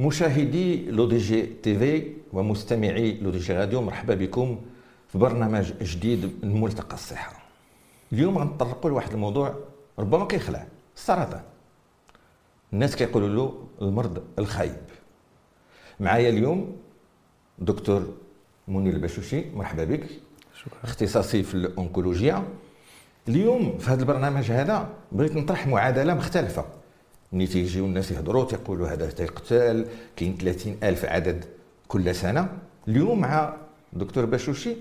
مشاهدي 0.00 0.90
L'ODJ 0.90 1.42
TV 1.42 2.12
ومستمعي 2.32 3.18
L'ODJ 3.20 3.52
Radio 3.52 3.82
مرحبا 3.82 4.14
بكم 4.14 4.58
في 5.08 5.18
برنامج 5.18 5.72
جديد 5.82 6.44
من 6.44 6.60
ملتقى 6.60 6.94
الصحة. 6.94 7.32
اليوم 8.12 8.38
غنطرقوا 8.38 8.90
لواحد 8.90 9.12
الموضوع 9.12 9.54
ربما 9.98 10.26
كيخلع 10.26 10.66
السرطان. 10.96 11.42
الناس 12.72 12.96
كيقولوا 12.96 13.28
له 13.28 13.66
المرض 13.82 14.22
الخايب. 14.38 14.76
معايا 16.00 16.30
اليوم 16.30 16.76
دكتور 17.58 18.14
منير 18.68 18.92
البشوشي 18.94 19.44
مرحبا 19.54 19.84
بك. 19.84 20.06
شكرا. 20.60 20.78
اختصاصي 20.84 21.42
في 21.42 21.54
الأونكولوجيا. 21.54 22.44
اليوم 23.28 23.78
في 23.78 23.90
هذا 23.90 24.00
البرنامج 24.00 24.50
هذا 24.50 24.88
بغيت 25.12 25.36
نطرح 25.36 25.66
معادلة 25.66 26.14
مختلفة. 26.14 26.64
ملي 27.32 27.46
تيجيو 27.46 27.86
الناس 27.86 28.10
يهضروا 28.10 28.44
تيقولوا 28.44 28.88
هذا 28.88 29.10
تيقتل 29.10 29.86
كاين 30.16 30.36
30 30.36 30.76
ألف 30.82 31.04
عدد 31.04 31.44
كل 31.88 32.14
سنة. 32.14 32.48
اليوم 32.88 33.20
مع 33.20 33.56
دكتور 33.92 34.24
بشوشي 34.24 34.76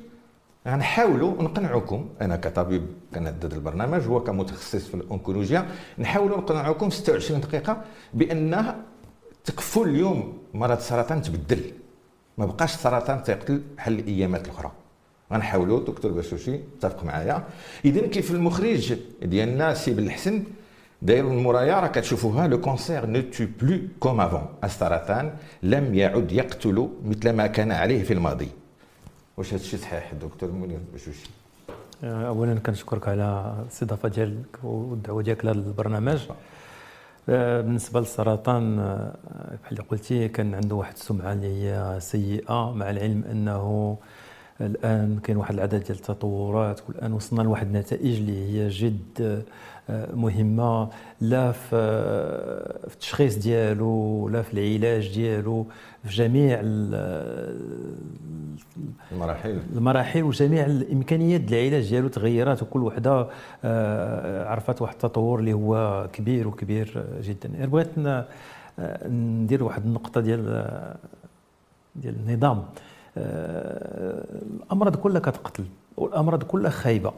غنحاولوا 0.68 1.44
نقنعوكم 1.44 2.10
أنا 2.22 2.36
كطبيب 2.36 2.86
كنهدد 3.14 3.54
البرنامج 3.54 4.02
هو 4.08 4.24
كمتخصص 4.24 4.88
في 4.88 4.94
الأونكولوجيا 4.94 5.68
نحاولوا 6.00 6.38
نقنعوكم 6.38 6.90
في 6.90 6.96
26 6.96 7.42
دقيقة 7.42 7.84
بأن 8.14 8.76
تكفل 9.46 9.82
اليوم 9.82 10.38
مرض 10.54 10.78
السرطان 10.78 11.22
تبدل. 11.22 11.72
ما 12.38 12.46
بقاش 12.46 12.74
السرطان 12.74 13.24
تيقتل 13.24 13.62
بحال 13.78 14.00
الأيامات 14.00 14.46
الأخرى. 14.46 14.72
غنحاولوا 15.34 15.80
دكتور 15.80 16.12
بشوشي 16.12 16.56
اتفق 16.56 17.04
معايا. 17.04 17.44
اذا 17.86 18.08
كيف 18.08 18.32
المخرج 18.32 18.94
ديالنا 19.22 19.74
سي 19.74 19.94
بالحسن 19.94 20.44
داير 21.02 21.28
المرايا 21.28 21.80
راه 21.80 21.88
كتشوفوها 21.88 22.48
le 22.48 22.62
cancer 22.62 23.06
ne 23.06 23.22
tue 23.22 23.46
plus 23.62 23.80
comme 24.00 24.22
avant 24.22 24.46
السرطان 24.64 25.34
لم 25.64 25.96
يعد 25.96 26.32
يقتل 26.32 26.90
مثل 27.06 27.30
ما 27.30 27.48
كان 27.48 27.72
عليه 27.72 28.04
في 28.04 28.14
الماضي 28.14 28.50
واش 29.38 29.48
هذا 29.54 29.62
الشيء 29.62 29.80
صحيح 29.80 30.14
دكتور 30.14 30.52
منير 30.52 30.80
بشوشي 30.94 31.30
اولا 32.04 32.60
كنشكرك 32.60 33.08
على 33.08 33.56
الاستضافة 33.64 34.10
ديالك 34.10 34.64
والدعوة 34.64 35.22
ديالك 35.24 35.46
لهذا 35.46 35.58
البرنامج. 35.58 36.20
آه، 37.30 37.62
بالنسبة 37.62 38.00
للسرطان 38.00 38.80
آه، 38.80 39.14
بحال 39.64 39.72
اللي 39.72 39.84
قلتي 39.90 40.28
كان 40.28 40.54
عنده 40.54 40.76
واحد 40.76 40.94
السمعة 40.94 41.34
اللي 41.34 41.48
هي 41.48 42.00
سيئة 42.00 42.74
مع 42.76 42.90
العلم 42.90 43.24
أنه 43.32 43.98
الآن 44.62 45.20
كاين 45.24 45.38
واحد 45.38 45.54
العدد 45.54 45.84
ديال 45.84 45.98
التطورات 45.98 46.82
والآن 46.88 47.14
وصلنا 47.14 47.42
لواحد 47.42 47.68
النتائج 47.68 48.16
اللي 48.18 48.48
هي 48.48 48.68
جد 48.70 49.44
آه، 49.90 50.16
مهمة. 50.16 50.90
لا 51.22 51.52
في 51.52 51.70
في 52.88 52.94
التشخيص 52.94 53.36
ديالو 53.36 54.30
لا 54.30 54.42
في 54.42 54.54
العلاج 54.54 55.14
ديالو 55.14 55.66
في 56.04 56.10
جميع 56.10 56.60
المراحل. 59.12 59.60
المراحل 59.76 60.24
وجميع 60.24 60.66
الإمكانيات 60.66 61.42
ديال 61.42 61.68
العلاج 61.68 61.90
ديالو 61.90 62.08
تغيرات 62.08 62.64
وكل 62.64 62.84
وحدة 62.84 63.28
آه، 63.64 64.48
عرفت 64.48 64.82
واحد 64.82 64.94
التطور 64.94 65.40
اللي 65.40 65.54
هو 65.54 66.08
كبير 66.14 66.48
وكبير 66.48 67.06
جدا. 67.22 67.66
بغيت 67.66 67.88
آه، 67.98 69.08
ندير 69.08 69.64
واحد 69.64 69.86
النقطة 69.86 70.22
ديال 70.22 70.44
ديال 71.96 72.16
النظام. 72.16 72.58
آه، 72.58 72.89
الأمراض 73.20 74.96
كلها 74.96 75.20
كتقتل 75.20 75.64
والأمراض 75.98 76.44
كلها 76.44 76.72
خايبة. 76.72 77.12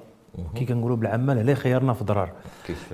كي 0.55 0.65
كنقولوا 0.65 0.97
بالعامه 0.97 1.33
لا 1.33 1.53
خيرنا 1.53 1.93
في 1.93 2.03
ضرر 2.03 2.29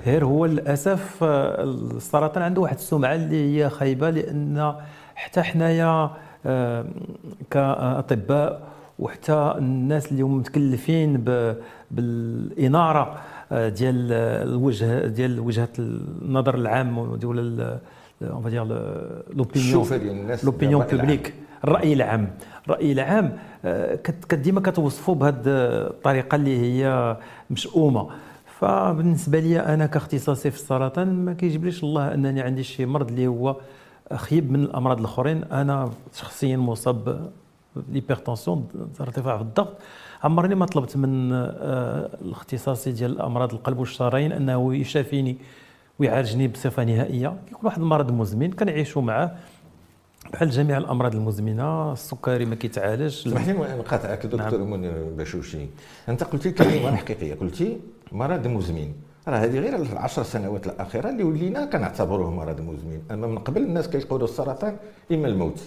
غير 0.06 0.24
هو 0.24 0.46
للأسف 0.46 1.24
آه، 1.24 1.64
السرطان 1.64 2.42
عنده 2.42 2.60
واحد 2.60 2.76
السمعة 2.76 3.14
اللي 3.14 3.64
هي 3.64 3.70
خايبة 3.70 4.10
لأن 4.10 4.74
حتى 5.14 5.42
حنايا 5.42 6.10
آه، 6.46 6.84
كأطباء 7.50 8.62
وحتى 8.98 9.54
الناس 9.58 10.12
اللي 10.12 10.22
هم 10.22 10.36
متكلفين 10.36 11.24
بالإنارة 11.90 13.18
آه، 13.52 13.68
ديال 13.68 14.12
الوجه 14.48 15.06
ديال 15.06 15.40
وجهة 15.40 15.68
النظر 15.78 16.54
العام 16.54 17.16
ديال 17.16 17.78
on 18.22 18.42
va 18.42 18.49
dire 18.49 18.64
l'opinion 19.34 19.88
l'opinion. 20.44 20.84
publique 20.84 21.34
الراي 21.64 21.92
العام. 21.92 22.30
الراي 22.64 22.92
العام 22.92 23.36
آه، 23.64 23.98
ديما 24.32 24.60
كتوصفوا 24.60 25.14
بهذه 25.14 25.42
الطريقة 25.46 26.36
اللي 26.36 26.60
هي 26.60 27.16
مشؤومة. 27.50 28.08
فبالنسبة 28.60 29.40
لي 29.40 29.60
أنا 29.60 29.86
كاختصاصي 29.86 30.50
في 30.50 30.56
السرطان 30.56 31.24
ما 31.24 31.32
كيجبليش 31.32 31.84
الله 31.84 32.14
أنني 32.14 32.40
عندي 32.40 32.62
شي 32.62 32.86
مرض 32.86 33.08
اللي 33.08 33.26
هو 33.26 33.56
خيب 34.14 34.52
من 34.52 34.62
الأمراض 34.62 34.98
الأخرين. 34.98 35.44
أنا 35.44 35.90
شخصيا 36.14 36.56
مصاب 36.56 37.30
بال 37.76 37.89
hypertension 37.89 38.68
ارتفاع 39.00 39.36
في 39.36 39.42
الضغط. 39.42 39.76
عمرني 40.24 40.54
ما 40.54 40.66
طلبت 40.66 40.96
من 40.96 41.32
آه، 41.32 42.10
الاختصاصي 42.22 42.92
ديال 42.92 43.10
الأمراض 43.12 43.54
القلب 43.54 43.78
والشرايين 43.78 44.32
أنه 44.32 44.74
يشافيني 44.74 45.36
ويعالجني 45.98 46.48
بصفة 46.48 46.84
نهائية. 46.84 47.36
كيكون 47.46 47.60
واحد 47.66 47.78
المرض 47.80 48.12
مزمن 48.12 48.52
كنعيشوا 48.52 49.02
معاه. 49.02 49.30
بحال 50.32 50.50
جميع 50.50 50.78
الأمراض 50.78 51.14
المزمنة 51.14 51.92
السكري 51.92 52.44
ما 52.44 52.54
كيتعالجش. 52.54 53.26
اسمح 53.26 53.46
لي 53.46 53.52
نقاطعك 53.52 54.26
دكتور 54.26 54.58
نعم. 54.58 54.70
منير 54.70 55.04
بشوشي. 55.16 55.66
أنت 56.08 56.24
قلتي 56.24 56.50
كلمة 56.50 56.96
حقيقية. 56.96 57.34
قلتي 57.34 57.80
مرض 58.12 58.46
مزمن. 58.46 58.92
راه 59.28 59.36
هذه 59.36 59.58
غير 59.58 59.76
العشر 59.76 60.22
سنوات 60.22 60.66
الأخيرة 60.66 61.10
اللي 61.10 61.24
ولينا 61.24 61.64
كنعتبروه 61.64 62.30
مرض 62.30 62.60
مزمن. 62.60 63.02
أما 63.10 63.26
من 63.26 63.38
قبل 63.38 63.62
الناس 63.62 63.88
كيقولوا 63.88 64.28
السرطان 64.28 64.76
إما 65.12 65.28
الموت. 65.28 65.60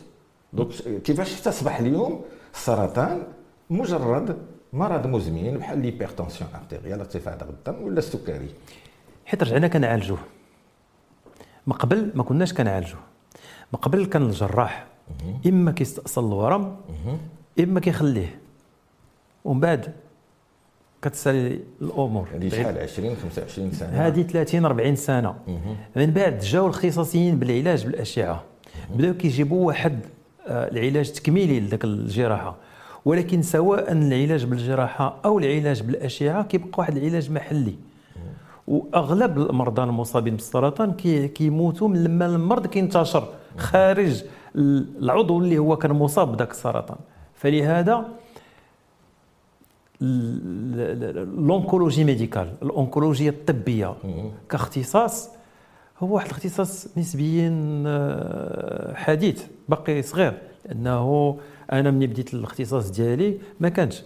donc 0.53 0.71
كيفاش 1.03 1.41
تصبح 1.41 1.79
اليوم 1.79 2.21
السرطان 2.53 3.23
مجرد 3.69 4.37
مرض 4.73 5.07
مزمن 5.07 5.57
بحال 5.57 5.79
l'hypertension 5.79 6.49
artérielle 6.55 6.99
ارتفاع 6.99 7.35
ضغط 7.35 7.49
الدم 7.49 7.83
ولا 7.83 7.99
السكري؟ 7.99 8.49
حيت 9.25 9.43
رجعنا 9.43 9.67
كنعالجوه. 9.67 10.19
ما 11.67 11.73
قبل 11.73 12.11
ما 12.15 12.23
كناش 12.23 12.53
كنعالجوه. 12.53 13.10
قبل 13.77 14.05
كان 14.05 14.21
الجراح. 14.25 14.85
إما 15.47 15.71
كيستأصل 15.71 16.27
الورم 16.27 16.75
إما 17.59 17.79
كيخليه. 17.79 18.39
ومن 19.45 19.59
بعد 19.59 19.93
كتسالي 21.01 21.59
الأمور. 21.81 22.27
هذه 22.33 22.49
شحال؟ 22.49 22.77
20 22.77 23.15
25 23.15 23.71
سنة. 23.71 23.89
هذه 23.89 24.21
30 24.21 24.65
40 24.65 24.95
سنة. 24.95 25.35
من 25.95 26.05
بعد 26.11 26.39
جاوا 26.39 26.65
الاختصاصيين 26.69 27.39
بالعلاج 27.39 27.85
بالأشعة. 27.85 28.43
بداو 28.95 29.13
كيجيبوا 29.13 29.67
واحد 29.67 29.99
آه، 30.47 30.71
العلاج 30.71 31.11
تكميلي 31.11 31.59
لذاك 31.59 31.83
الجراحة. 31.83 32.55
ولكن 33.05 33.41
سواء 33.41 33.91
العلاج 33.91 34.45
بالجراحة 34.45 35.15
أو 35.25 35.39
العلاج 35.39 35.81
بالأشعة 35.83 36.43
كيبقى 36.43 36.69
واحد 36.77 36.97
العلاج 36.97 37.31
محلي. 37.31 37.75
وأغلب 38.67 39.37
المرضى 39.37 39.83
المصابين 39.83 40.35
بالسرطان 40.35 40.93
كي- 40.93 41.27
كيموتوا 41.27 41.87
من 41.87 42.03
لما 42.03 42.25
المرض 42.25 42.67
كينتشر. 42.67 43.27
خارج 43.57 44.23
العضو 44.55 45.39
اللي 45.39 45.57
هو 45.57 45.77
كان 45.77 45.91
مصاب 45.91 46.35
بذاك 46.35 46.51
السرطان. 46.51 46.97
فلهذا 47.33 48.05
l'oncologie 51.37 52.03
médicale 52.03 52.53
الأونكولوجيا 52.61 53.29
الطبية 53.29 53.95
كاختصاص 54.49 55.29
هو 55.99 56.15
واحد 56.15 56.25
الاختصاص 56.25 56.97
نسبيا 56.97 57.83
آه، 57.87 58.93
حديث 58.93 59.43
باقي 59.69 60.01
صغير. 60.01 60.33
لأنه 60.65 61.37
أنا 61.71 61.91
ملي 61.91 62.07
بديت 62.07 62.33
الاختصاص 62.33 62.91
ديالي 62.91 63.37
ما 63.59 63.69
كانش. 63.69 64.03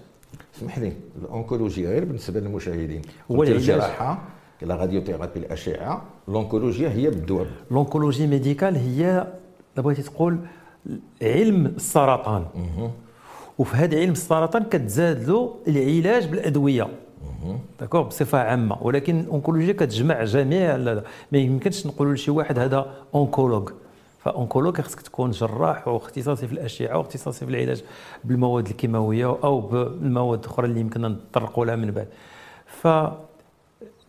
اسمح 0.58 0.80
لي 0.80 0.94
الاونكولوجيا 1.22 1.90
غير 1.90 2.06
بالنسبة 2.06 2.40
للمشاهدين. 2.40 3.02
هو. 3.32 3.44
الجراحه 3.44 4.22
la 4.62 4.76
radiothérapie 4.76 5.40
الأشعة 5.40 6.04
الأونكولوجيا 6.28 6.90
هي 6.90 7.10
بالدواء. 7.10 7.48
l'oncologie 7.72 8.28
médicale 8.28 8.76
هي 8.76 9.28
بغيتي 9.82 10.02
تقول 10.02 10.38
علم 11.22 11.66
السرطان. 11.66 12.46
وفي 13.58 13.76
هذا 13.76 14.00
علم 14.00 14.12
السرطان 14.12 14.64
كتزاد 14.64 15.30
له 15.30 15.56
العلاج 15.68 16.28
بالأدوية. 16.28 16.88
d'accord 17.80 18.02
بصفة 18.02 18.38
عامة. 18.38 18.78
ولكن 18.82 19.20
الاونكولوجيا 19.20 19.74
كتجمع 19.74 20.24
جميع 20.24 20.78
ما 20.78 21.04
يمكنش 21.38 21.88
نقولوا 21.88 22.14
لشي 22.14 22.32
واحد 22.32 22.60
هذا 22.60 22.94
oncologue. 23.16 23.70
ف 24.20 24.26
oncologue 24.26 24.82
خصك 24.82 25.02
تكون 25.02 25.32
جراح 25.32 25.88
واختصاصي 25.88 26.48
في 26.48 26.54
الأشعة 26.54 26.98
واختصاصي 26.98 27.46
في 27.46 27.52
العلاج 27.52 27.84
بالمواد 28.24 28.68
الكيماوية 28.68 29.26
أو 29.26 29.62
بالمواد 29.62 30.40
الأخرى 30.40 30.66
اللي 30.66 30.80
يمكننا 30.80 31.08
نتطرقوا 31.08 31.66
لها 31.66 31.76
من 31.76 31.92
بعد. 31.92 32.08
ف 32.66 32.88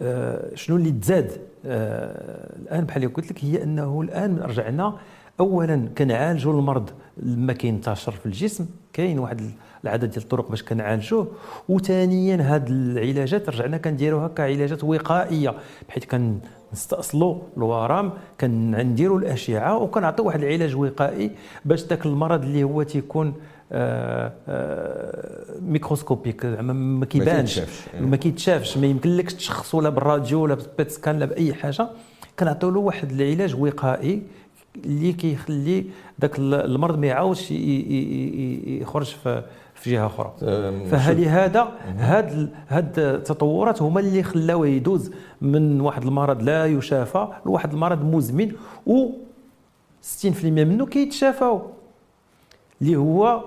آه، 0.02 0.54
شنو 0.54 0.76
اللي 0.76 0.90
تزاد؟ 0.90 1.40
آه، 1.66 2.56
الآن 2.56 2.84
بحال 2.84 3.02
اللي 3.02 3.14
قلت 3.14 3.30
لك 3.30 3.44
هي 3.44 3.62
أنه 3.62 4.00
الآن 4.00 4.38
رجعنا 4.38 4.96
اولا 5.40 5.88
كنعالجوا 5.98 6.52
المرض 6.52 6.90
لما 7.16 7.52
كينتشر 7.52 8.12
في 8.12 8.26
الجسم 8.26 8.66
كاين 8.92 9.18
واحد 9.18 9.40
العدد 9.84 10.10
ديال 10.10 10.22
الطرق 10.22 10.50
باش 10.50 10.62
كنعالجوه. 10.62 11.28
وثانيا 11.68 12.54
هاد 12.54 12.68
العلاجات 12.68 13.48
رجعنا 13.48 13.76
كنديروها 13.76 14.28
كعلاجات 14.28 14.84
وقائية 14.84 15.54
بحيث 15.88 16.04
كان 16.04 16.38
نستأصلوا 16.72 17.38
الورم 17.56 18.12
كنديروا 18.40 19.18
الأشعة 19.18 19.76
وكنعطيو 19.76 20.26
واحد 20.26 20.42
العلاج 20.42 20.76
وقائي 20.76 21.30
باش 21.64 21.84
ذاك 21.84 22.06
المرض 22.06 22.42
اللي 22.42 22.62
هو 22.64 22.82
تيكون 22.82 23.34
آه 23.72 24.32
آه 24.48 25.44
microscopique 25.62 26.46
زعما 26.46 26.72
ما 26.72 27.06
كيبانش 27.06 27.60
ما 28.00 28.16
كيتشافش 28.16 28.78
ما 28.78 28.86
يمكنلكش 28.86 29.34
تشخصو 29.34 29.80
لا 29.80 29.88
بالراديو 29.88 30.42
ولا 30.42 30.54
بال 30.54 30.69
PET 30.69 30.90
scan 30.90 31.19
لا 31.18 31.24
بأي 31.26 31.54
حاجة. 31.54 31.88
كنعطيو 32.38 32.70
له 32.70 32.80
واحد 32.80 33.10
العلاج 33.12 33.54
وقائي 33.60 34.22
اللي 34.84 35.12
كيخلي 35.12 35.84
ذاك 36.20 36.38
المرض 36.38 36.99
ما 36.99 37.06
يعاودش 37.06 37.50
يخرج 37.50 39.06
في 39.06 39.43
في 39.75 39.90
جهة 39.90 40.06
أخرى. 40.06 40.32
فلهذا 40.90 41.69
هاد 41.99 42.50
هاد 42.69 42.99
التطورات 42.99 43.82
هما 43.82 44.00
اللي 44.00 44.23
خلاوه 44.23 44.67
يدوز 44.67 45.11
من 45.40 45.81
واحد 45.81 46.02
المرض 46.02 46.43
لا 46.43 46.67
يشافى 46.67 47.28
لواحد 47.46 47.73
المرض 47.73 48.05
مزمن 48.05 48.52
و 48.87 49.06
60% 50.25 50.44
منه 50.44 50.87
كيتشافاو 50.87 51.62
اللي 52.82 52.96
هو 52.96 53.44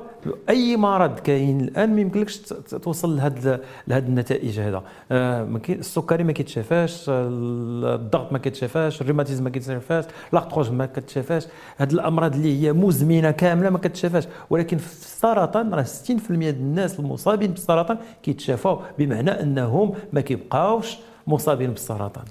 أي 0.50 0.78
مرض 0.78 1.20
كاين 1.20 1.62
الآن 1.62 1.96
ما 1.96 2.02
يمكنلكش 2.02 2.38
توصل 2.82 3.16
لهاد 3.16 3.62
لهاد 3.88 4.08
النتائج 4.08 4.60
هذا. 4.60 4.84
آه 5.12 5.60
السكري 5.70 6.24
ما 6.24 6.32
كيتشافاش 6.32 7.06
الضغط 7.10 8.32
ما 8.34 8.38
كيتشافاش 8.38 9.02
الروماتيزم 9.02 9.44
ما 9.44 9.50
كيتشافاش 9.50 10.06
l'arthrose 10.34 10.72
ما 10.72 10.86
كتشافاش. 10.86 11.48
هاد 11.78 11.92
الأمراض 11.92 12.36
اللي 12.36 12.64
هي 12.64 12.74
مزمنة 12.74 13.32
كاملة 13.32 13.70
ما 13.70 13.78
كتشافاش. 13.78 14.28
ولكن 14.50 14.78
في 14.78 14.92
السرطان 14.92 15.74
راه 15.74 15.84
60% 15.84 16.50
ديال 16.50 16.56
الناس 16.56 17.00
المصابين 17.00 17.52
بالسرطان 17.52 17.98
كيتشافاو 18.24 18.82
بمعنى 19.00 19.32
أنهم 19.32 19.94
ما 20.14 20.22
كيبقاوش 20.22 20.98
مصابين 21.28 21.70
بالسرطان. 21.70 22.26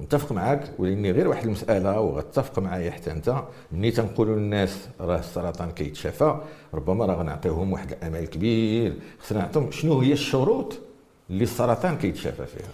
متفق 0.00 0.32
معك 0.32 0.70
ولأني 0.78 1.10
غير 1.10 1.28
واحد 1.28 1.44
المسألة 1.44 2.00
وغتفق 2.00 2.58
معايا 2.58 2.90
حتى 2.90 3.10
أنت. 3.10 3.42
ملي 3.72 3.90
تنقولوا 3.90 4.36
للناس 4.36 4.88
راه 5.00 5.18
السرطان 5.18 5.70
كيتشافى 5.70 6.40
ربما 6.74 7.06
راه 7.06 7.14
غنعطيوهم 7.14 7.72
واحد 7.72 7.92
الأمل 7.92 8.26
كبير. 8.26 8.94
خصنا 9.20 9.38
نعطيهم 9.38 9.70
شنو 9.70 9.98
هي 9.98 10.12
الشروط 10.12 10.78
اللي 11.30 11.44
السرطان 11.44 11.96
كيتشافى 11.96 12.46
فيها؟ 12.46 12.68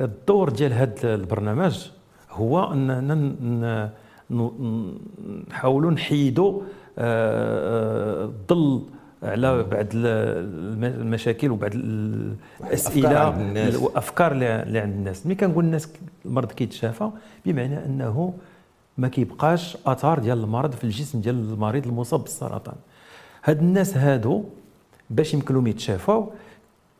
الدور 0.00 0.48
ديال 0.48 0.72
هذا 0.72 1.14
البرنامج 1.14 1.86
هو 2.30 2.72
اننا 2.72 3.90
نحاولوا 5.48 5.90
نحيدوا 5.90 6.62
الظل 6.98 8.82
على 9.22 9.62
بعض 9.62 9.86
المشاكل 9.94 11.50
وبعض 11.50 11.70
الأسئلة 11.74 13.28
والافكار 13.82 14.32
اللي 14.32 14.78
عند 14.78 14.94
الناس. 14.94 15.26
ملي 15.26 15.34
كنقول 15.34 15.64
الناس 15.64 15.88
المرض 16.24 16.52
كيتشافى 16.52 17.10
بمعنى 17.46 17.84
أنه 17.84 18.34
ما 18.98 19.08
كيبقاش 19.08 19.76
أثار 19.86 20.18
ديال 20.18 20.44
المرض 20.44 20.72
في 20.72 20.84
الجسم 20.84 21.20
ديال 21.20 21.34
المريض 21.34 21.86
المصاب 21.86 22.20
بالسرطان. 22.20 22.74
هاد 23.44 23.58
الناس 23.58 23.96
هادو 23.96 24.44
باش 25.10 25.34
يمكن 25.34 25.54
لهم 25.54 25.66
يتشافوا 25.66 26.26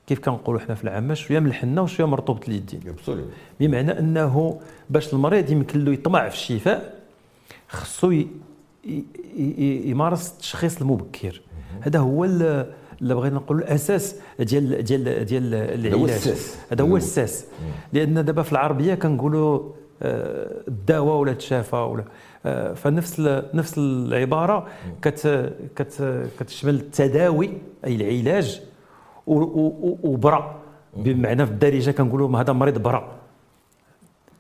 كيف 0.07 0.19
كنقولوا 0.19 0.61
حنا 0.61 0.75
في 0.75 0.85
العامة 0.85 1.15
شوية 1.15 1.39
من 1.39 1.47
الحنة 1.47 1.83
وشوية 1.83 2.07
من 2.07 2.15
رطوبه 2.15 2.41
اليدين 2.49 2.81
بمعنى 3.61 3.99
أنه 3.99 4.61
باش 4.91 5.15
المريض 5.15 5.51
يمكن 5.51 5.85
له 5.85 5.93
يطمع 5.93 6.29
في 6.29 6.35
الشفاء 6.35 7.01
خصو 7.69 8.23
يمارس 9.37 10.33
التشخيص 10.33 10.81
المبكر. 10.81 11.41
هذا 11.81 11.99
هو 11.99 12.25
اللي 12.25 12.67
بغينا 13.15 13.37
نقول 13.37 13.59
الأساس 13.59 14.17
ديال 14.41 14.85
ديال 14.85 15.25
ديال 15.25 15.55
العلاج. 15.55 16.29
هذا 16.73 16.85
هو 16.85 16.97
الساس 16.97 17.47
لأن 17.93 18.25
دابا 18.25 18.43
في 18.43 18.53
العربية 18.53 18.95
كنقولوا 18.95 19.61
آه، 20.03 20.63
الدواء 20.69 21.17
ولا 21.17 21.33
تشافى 21.33 21.77
ولا 21.77 22.05
آه، 22.47 22.73
فنفس 22.73 23.21
نفس 23.55 23.79
العبارة 23.79 24.67
كت 25.03 25.53
كت 25.77 26.25
كتشمل 26.41 26.75
التداوي 26.75 27.51
أي 27.87 27.95
العلاج 27.95 28.61
وبرا. 29.27 30.61
بمعنى 30.97 31.47
في 31.47 31.53
الدارجة 31.53 31.91
كنقولوا 31.91 32.39
هذا 32.41 32.53
مريض 32.53 32.79
برا. 32.79 33.20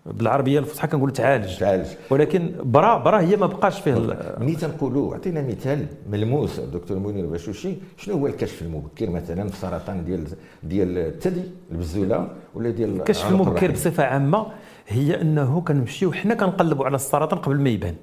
بالعربية 0.06 0.58
الفصحى 0.58 0.88
كنقولوا 0.88 1.14
تعالج. 1.14 1.58
تعالج. 1.58 1.86
ولكن 2.10 2.52
برا 2.62 2.98
برا 2.98 3.20
هي 3.20 3.36
ما 3.36 3.46
بقاش 3.46 3.80
فيه 3.80 3.94
ملي 4.38 4.56
تنقولوا 4.56 5.14
عطينا 5.14 5.42
مثال 5.42 5.86
ملموس 6.10 6.58
الدكتور 6.58 6.98
منير 6.98 7.26
باشوشي 7.26 7.74
شنو 7.96 8.14
هو 8.14 8.26
الكشف 8.26 8.62
المبكر 8.62 9.10
مثلا 9.10 9.48
في 9.48 9.54
السرطان 9.54 10.04
ديال 10.04 10.26
ديال 10.62 10.98
الثدي 10.98 11.42
البزولة 11.70 12.28
ولا 12.54 12.70
ديال 12.70 12.96
الكشف 12.96 13.28
المبكر 13.28 13.70
بصفة 13.70 14.04
عامة 14.04 14.46
هي 14.88 15.20
أنه 15.20 15.60
كنمشيو 15.60 16.12
حنا 16.12 16.34
كنقلبوا 16.34 16.86
على 16.86 16.94
السرطان 16.94 17.38
قبل 17.38 17.60
ما 17.60 17.70
يبان. 17.70 17.94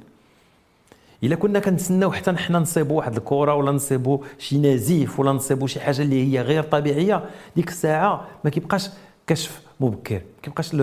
إلا 1.24 1.36
كنا 1.36 1.60
كنتسناو 1.60 2.12
حتى 2.12 2.38
حنا 2.38 2.60
نصيبوا 2.60 2.98
واحد 2.98 3.16
الكره 3.16 3.54
ولا 3.56 3.72
نصيبوا 3.72 4.18
شي 4.38 4.58
نزيف 4.58 5.20
ولا 5.20 5.32
نصيبوا 5.32 5.68
شي 5.68 5.80
حاجة 5.80 6.02
اللي 6.02 6.34
هي 6.34 6.42
غير 6.42 6.64
طبيعية 6.64 7.24
ديك 7.56 7.70
الساعة 7.70 8.28
ما 8.44 8.50
كيبقاش 8.50 8.90
كشف 9.28 9.62
مبكر 9.80 10.16
ما 10.16 10.42
كيبقاش 10.44 10.76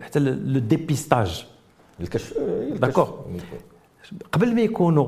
حتى 0.00 0.18
le 0.18 0.58
dépistage. 0.60 1.46
الكشف 2.00 2.38
d'accord 2.80 3.10
قبل 4.32 4.54
ما 4.54 4.60
يكونوا 4.60 5.06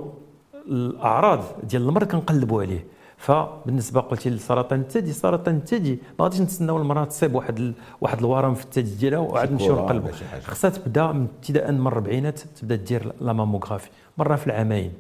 الأعراض 0.69 1.45
ديال 1.63 1.83
المرض 1.83 2.07
كنقلبوا 2.07 2.63
عليه. 2.63 2.85
فبالنسبة 3.17 4.01
قلتي 4.01 4.31
للسرطان 4.31 4.81
الثدي 4.81 5.11
السرطان 5.11 5.57
الثدي 5.57 5.99
ما 6.19 6.25
غاديش 6.25 6.41
نتسناو 6.41 6.77
المراه 6.77 7.05
تصيب 7.05 7.35
واحد 7.35 7.59
ال... 7.59 7.73
واحد 8.01 8.19
الورم 8.19 8.55
في 8.55 8.65
الثدي 8.65 8.95
ديالها 8.95 9.19
وعاد 9.19 9.53
نمشيو 9.53 9.77
نقلبوا 9.77 10.11
خصها 10.43 10.71
تبدا 10.71 11.13
من 11.13 11.27
ابتداء 11.37 11.73
من 11.73 11.81
الاربعينات 11.81 12.41
تبدا 12.41 12.75
دير 12.75 13.13
la 13.21 13.33
mammographie. 13.33 13.91
مرة 14.19 14.37
في 14.37 14.47
العامين. 14.47 14.93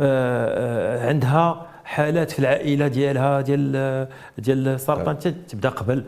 آه 0.00 1.08
عندها 1.08 1.66
حالات 1.84 2.30
في 2.30 2.38
العائلة 2.38 2.88
ديالها 2.88 3.40
ديال 3.40 4.08
ديال 4.38 4.68
السرطان 4.68 5.14
الثدي. 5.14 5.40
تبدا 5.48 5.68
قبل. 5.68 6.04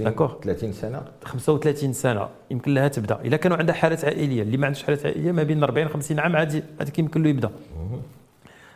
d'accord 0.00 0.32
30 0.42 0.72
سنة. 0.72 1.02
35 1.24 1.92
سنة. 1.92 2.28
يمكن 2.50 2.74
لها 2.74 2.88
تبدأ. 2.88 3.20
إلا 3.24 3.36
كانوا 3.36 3.56
عندها 3.56 3.74
حالات 3.74 4.04
عائلية 4.04 4.42
اللي 4.42 4.56
ما 4.56 4.66
عندوش 4.66 4.82
حالات 4.82 5.06
عائلية 5.06 5.32
ما 5.32 5.42
بين 5.42 5.62
40 5.62 5.88
50 5.88 6.18
عام 6.18 6.36
عادي 6.36 6.62
عاد 6.80 6.88
كيمكن 6.88 7.22
له 7.22 7.28
يبدأ. 7.28 7.50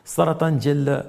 السرطان 0.05 0.59
ديال 0.59 1.05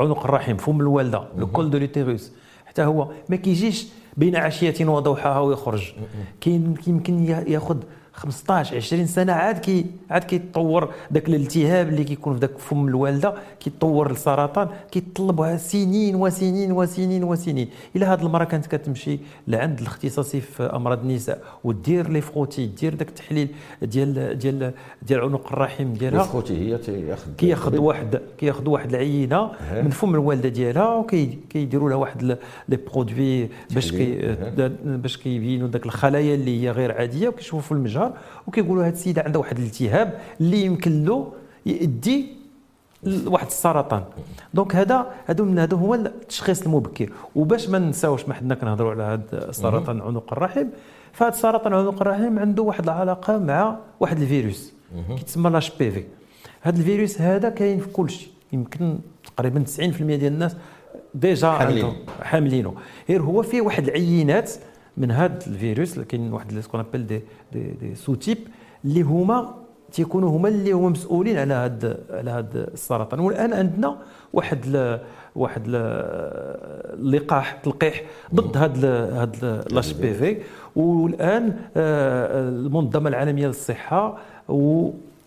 عنق 0.00 0.24
الرحم 0.24 0.56
فم 0.56 0.80
الوالدة 0.80 1.24
le 1.38 1.46
col 1.46 1.70
de 1.70 1.78
l'utérus 1.78 2.32
حتى 2.66 2.82
هو 2.82 3.08
ما 3.28 3.36
كيجيش 3.36 3.86
بين 4.16 4.36
عشية 4.36 4.86
وضحاها 4.86 5.40
ويخرج. 5.40 5.92
كاين 6.40 6.74
يمكن 6.86 7.24
ياخذ 7.24 7.76
15 8.14 8.76
20 8.76 9.06
سنة 9.06 9.32
عاد 9.32 9.58
كي 9.58 9.86
عاد 10.10 10.24
كيتطور 10.24 10.92
ذاك 11.12 11.28
الالتهاب 11.28 11.88
اللي 11.88 12.04
كيكون 12.04 12.34
في 12.34 12.40
ذاك 12.40 12.58
فم 12.58 12.88
الوالدة 12.88 13.34
كيتطور 13.60 14.10
للسرطان 14.10 14.68
كيتطلبها 14.92 15.56
سنين 15.56 16.14
وسنين 16.14 16.72
وسنين 16.72 17.24
وسنين. 17.24 17.68
إلى 17.96 18.06
هذه 18.06 18.22
المره 18.22 18.44
كانت 18.44 18.66
كتمشي 18.66 19.18
لعند 19.48 19.80
الاختصاصي 19.80 20.40
في 20.40 20.62
أمراض 20.62 21.00
النساء 21.00 21.42
ودير 21.64 22.08
les 22.10 22.20
frottis 22.20 22.66
دير 22.66 22.94
ذاك 22.94 23.08
التحليل 23.08 23.48
ديال 23.82 24.38
ديال 24.38 24.72
ديال 25.02 25.20
عنق 25.20 25.52
الرحم 25.52 25.92
ديالها. 25.92 26.22
ال 26.22 26.26
frottis 26.26 26.58
هي 26.58 26.78
تياخذ 26.78 27.34
كياخذ 27.38 27.78
واحد 27.78 28.20
كياخذ 28.38 28.68
واحد 28.68 28.90
العينة 28.90 29.50
من 29.82 29.90
فم 29.90 30.14
الوالدة 30.14 30.48
ديالها 30.48 30.94
وكيديروا 30.94 31.88
لها 31.88 31.96
واحد 31.96 32.22
les 32.68 32.78
produits 32.92 33.48
باش 33.70 33.90
كي 33.90 34.36
باش 34.84 35.16
كيبينوا 35.16 35.68
ذاك 35.68 35.86
الخلايا 35.86 36.34
اللي 36.34 36.62
هي 36.62 36.70
غير 36.70 36.92
عادية 36.92 37.28
وكيشوفوا 37.28 37.60
في 37.60 37.72
المجهر. 37.72 38.03
الشهر 38.06 38.18
وكيقولوا 38.46 38.84
هذه 38.84 38.92
السيدة 38.92 39.22
عندها 39.22 39.40
واحد 39.40 39.58
الالتهاب 39.58 40.20
اللي 40.40 40.64
يمكن 40.64 41.04
له 41.04 41.32
يؤدي 41.66 42.26
واحد 43.26 43.46
السرطان. 43.46 44.04
donc 44.54 44.76
هذا 44.76 45.06
هذو 45.26 45.44
من 45.44 45.58
هذا 45.58 45.76
هو 45.76 45.94
التشخيص 45.94 46.62
المبكر. 46.62 47.12
وباش 47.34 47.68
ما 47.68 47.78
نساوش 47.78 48.28
ما 48.28 48.34
حنا 48.34 48.54
كنهضروا 48.54 48.90
على 48.90 49.02
هذا 49.02 49.52
سرطان 49.52 50.00
عنق 50.00 50.32
الرحم 50.32 50.66
فهذا 51.12 51.34
سرطان 51.34 51.74
عنق 51.74 52.00
الرحم 52.00 52.38
عنده 52.38 52.62
واحد 52.62 52.84
العلاقة 52.84 53.38
مع 53.38 53.76
واحد 54.00 54.20
الفيروس 54.20 54.72
كيتسمى 55.08 55.50
l'HPV 55.50 56.04
هذا 56.60 56.78
الفيروس 56.78 57.20
هذا 57.20 57.48
كاين 57.48 57.78
في 57.78 57.88
كل 57.88 58.10
شيء 58.10 58.28
يمكن 58.52 58.98
تقريبا 59.36 59.64
90% 59.76 59.80
ديال 59.80 60.26
الناس 60.26 60.56
déjà 61.14 61.50
حاملينه 61.50 61.96
حاملينه 62.22 62.74
غير 63.08 63.22
هو 63.22 63.42
فيه 63.42 63.60
واحد 63.60 63.88
العينات 63.88 64.52
من 64.96 65.10
هذا 65.10 65.38
الفيروس 65.46 65.98
كاين 65.98 66.32
واحد 66.32 66.60
ce 66.60 66.66
qu'on 66.66 66.80
appelle 66.80 67.06
des 67.06 67.20
des, 67.52 67.70
des 67.80 67.94
sous-types 67.94 68.38
اللي 68.84 69.02
هما 69.02 69.54
تيكونوا 69.92 70.30
هما 70.36 70.48
اللي 70.48 70.72
هما 70.72 70.88
مسؤولين 70.88 71.38
على 71.38 71.54
هذا 71.54 71.98
على 72.10 72.30
هذا 72.30 72.68
السرطان. 72.74 73.20
والآن 73.20 73.52
عندنا 73.52 73.98
واحد 74.32 74.66
ل 74.66 74.98
واحد 75.34 75.62
اللقاح 75.66 77.52
تلقيح 77.52 78.02
ضد 78.34 78.56
هذا 78.56 79.22
هذا 79.22 79.64
l'HPV 79.70 80.36
والآن 80.76 81.56
آه، 81.76 82.48
المنظمة 82.48 83.08
العالمية 83.08 83.46
للصحة 83.46 84.18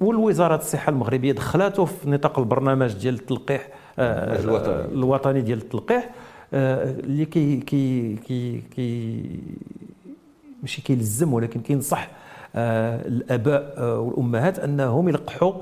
والوزارة 0.02 0.56
الصحة 0.56 0.90
المغربية 0.90 1.32
دخلاته 1.32 1.86
في 1.86 2.10
نطاق 2.10 2.40
البرنامج 2.40 2.94
ديال 2.94 3.14
التلقيح 3.14 3.68
الوطني 4.00 5.42
ديال 5.42 5.58
التلقيح. 5.58 6.10
اللي 6.54 7.26
كي 7.26 7.58
كي 7.58 8.16
كي 8.16 8.62
كي 8.76 9.24
ماشي 10.62 10.82
كيلزم 10.82 11.34
ولكن 11.34 11.60
كينصح 11.60 12.12
الآباء 12.56 13.84
والأمهات 14.00 14.60
أنهم 14.60 15.10
يلقحوا 15.10 15.54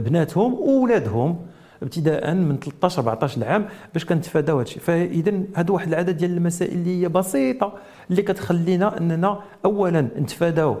بناتهم 0.00 0.54
واولادهم 0.54 1.38
ابتداء 1.82 2.34
من 2.34 2.58
13 2.58 3.02
14 3.02 3.44
عام 3.44 3.66
باش 3.92 4.04
كنتفاداو 4.04 4.56
هذا 4.56 4.62
الشيء 4.62 4.82
فاذا 4.82 5.42
هذا 5.54 5.72
واحد 5.72 5.88
العدد 5.88 6.16
ديال 6.16 6.36
المسائل 6.36 6.72
اللي 6.72 7.02
هي 7.02 7.08
بسيطة 7.08 7.72
اللي 8.10 8.22
كتخلينا 8.22 8.98
أننا 8.98 9.40
اولا 9.64 10.00
نتفاداو 10.00 10.76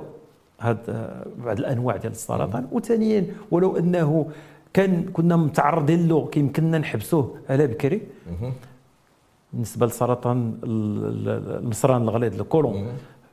هاد 0.60 0.78
آه، 0.88 1.26
بعض 1.44 1.58
الأنواع 1.58 1.96
ديال 1.96 2.12
السرطان. 2.12 2.66
وثانيا 2.72 3.26
ولو 3.50 3.76
أنه 3.76 4.26
كان 4.72 5.02
كنا 5.12 5.36
متعرضين 5.36 6.08
له 6.08 6.26
كيمكننا 6.26 6.78
نحبسوه 6.78 7.34
على 7.50 7.66
بكري. 7.66 8.00
بالنسبة 9.52 9.86
لسرطان 9.86 10.54
المصران 10.64 12.02
الغليظ 12.02 12.40
الكولون. 12.40 12.86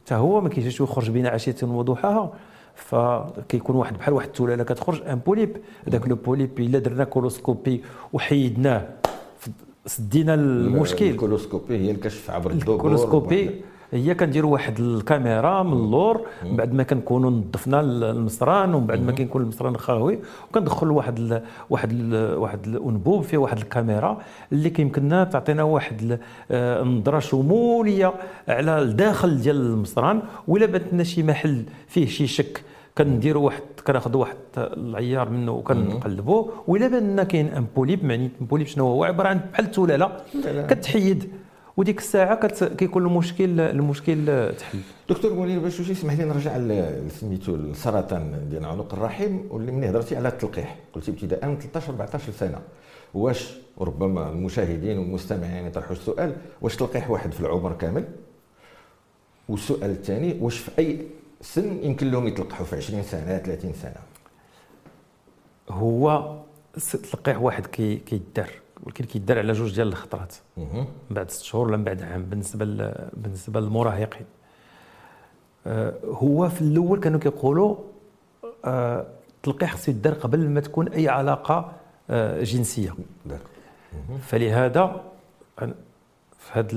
حتى 0.06 0.16
هو 0.16 0.42
ما 0.42 0.50
كيجيش 0.50 0.80
يخرج 0.80 1.10
بين 1.10 1.28
عشية 1.28 1.56
وضحاها 1.64 2.34
فكيكون 2.76 3.76
واحد 3.76 3.98
بحال 3.98 4.14
واحد 4.14 4.28
التولالة 4.28 4.64
كتخرج 4.64 5.02
un 5.02 5.20
polype 5.26 5.58
هذاك 5.88 6.08
le 6.08 6.16
polype 6.16 6.60
إلا 6.60 6.80
درنا 6.80 7.04
coloscopie 7.04 7.82
وحيدناه 8.14 8.88
سدينا 9.86 10.34
المشكل. 10.34 11.06
ال 11.06 11.12
coloscopie 11.12 11.78
هي 11.78 11.92
الكشف 11.92 12.32
عبر 12.32 12.52
الدبور 12.52 12.76
ال 12.76 12.84
coloscopie 12.84 13.62
هي 13.92 14.16
كنديروا 14.16 14.54
واحد 14.54 14.80
الكاميرا 14.80 15.64
من 15.64 15.74
اللور 15.74 16.22
من 16.44 16.56
بعد 16.56 16.74
ما 16.74 16.84
كنكونوا 16.84 17.32
نظفنا 17.32 17.82
المصران 17.82 18.74
ومن 18.74 18.88
بعد 18.88 19.02
ما 19.02 19.12
كيكون 19.12 19.42
المصران 19.42 19.78
خاوي 19.78 20.20
وكندخل 20.50 20.92
واحد 20.92 21.20
ال 21.20 21.42
واحد 21.70 21.92
ال 21.92 22.36
واحد 22.38 22.68
الانبوب 22.68 23.24
فيه 23.24 23.38
واحد 23.38 23.58
الكاميرا 23.58 24.18
اللي 24.52 24.70
كيمكننا 24.70 25.24
تعطينا 25.24 25.64
واحد 25.64 26.20
النظره 26.52 27.20
شمولية 27.20 28.14
على 28.48 28.82
الداخل 28.82 29.42
ديال 29.42 29.56
المصران 29.56 30.22
ولا 30.48 30.66
بات 30.66 30.94
لنا 30.94 31.04
شي 31.04 31.24
محل 31.24 31.64
فيه 31.88 32.06
شي 32.06 32.28
شك 32.28 32.64
كنديروا 32.98 33.46
واحد 33.46 33.62
كناخذوا 33.88 34.22
واحد 34.22 34.36
العيار 34.58 35.30
منه 35.30 35.52
وكنقلبوه. 35.52 36.52
ولا 36.68 36.88
بان 36.88 37.24
كاين 37.24 37.48
ان 37.48 37.66
بوليب 37.76 38.06
معني 38.06 38.30
بوليب 38.42 38.68
شنو 38.68 38.88
هو؟ 38.88 39.04
عبارة 39.04 39.28
عن 39.28 39.40
بحال 39.54 39.66
التولاله 39.66 40.12
كتحيد 40.70 41.30
وديك 41.78 42.00
الساعة 42.00 42.48
كيكون 42.68 43.06
المشكل 43.06 43.60
المشكل 43.60 44.52
تحل. 44.58 44.80
دكتور 45.10 45.34
منير 45.34 45.60
باش 45.60 45.92
اسمح 45.92 46.14
لي 46.14 46.26
نرجع 46.26 46.58
سميتو 47.10 47.56
السرطان 47.56 48.50
ديال 48.50 48.66
عنق 48.66 48.94
الرحم 48.94 49.40
واللي 49.50 49.72
ملي 49.72 49.90
هضرتي 49.90 50.16
على 50.16 50.28
التلقيح. 50.28 50.76
قلتي 50.94 51.12
ابتداء 51.12 51.46
من 51.46 51.60
13 51.60 51.90
14 51.90 52.32
سنة. 52.32 52.60
واش 53.14 53.58
ربما 53.82 54.30
المشاهدين 54.30 54.98
والمستمعين 54.98 55.66
يطرحوا 55.66 55.92
السؤال 55.92 56.36
واش 56.62 56.76
تلقيح 56.76 57.10
واحد 57.10 57.32
في 57.32 57.40
العمر 57.40 57.74
كامل؟ 57.74 58.06
والسؤال 59.50 59.90
الثاني 59.92 60.38
واش 60.42 60.58
في 60.58 60.72
أي 60.80 61.02
سن 61.42 61.84
يمكن 61.84 62.12
لهم 62.12 62.28
يتلقحوا؟ 62.28 62.66
في 62.66 62.76
20 62.76 63.04
سنة 63.04 63.38
30 63.38 63.74
سنة؟ 63.74 63.96
هو 65.70 66.36
تلقيح 67.12 67.42
واحد 67.42 67.66
كيدار. 67.66 68.06
كي 68.06 68.67
ولكن 68.84 69.06
كيدار 69.06 69.38
على 69.40 69.54
جوج 69.54 69.76
ديال 69.76 69.88
الخطرات. 69.88 70.36
من 70.58 70.86
بعد 71.16 71.30
ست 71.32 71.44
شهور 71.44 71.68
ولا 71.68 71.78
من 71.78 71.84
بعد 71.84 72.04
عام 72.04 72.24
بالنسبة 72.24 72.66
بالنسبة 73.14 73.60
للمراهقين. 73.60 74.26
آه، 75.68 75.94
هو 76.06 76.50
في 76.50 76.62
الأول 76.62 77.00
كانوا 77.00 77.20
كيقولوا 77.20 77.76
آه، 78.66 79.06
تلقيح 79.44 79.74
خصو 79.74 79.92
يدار 79.92 80.14
قبل 80.14 80.50
ما 80.50 80.60
تكون 80.60 80.88
أي 80.88 81.10
علاقة 81.10 81.72
آه، 82.10 82.44
جنسية. 82.44 82.94
فلهذا 84.22 85.02
في 86.40 86.60
هذا 86.60 86.68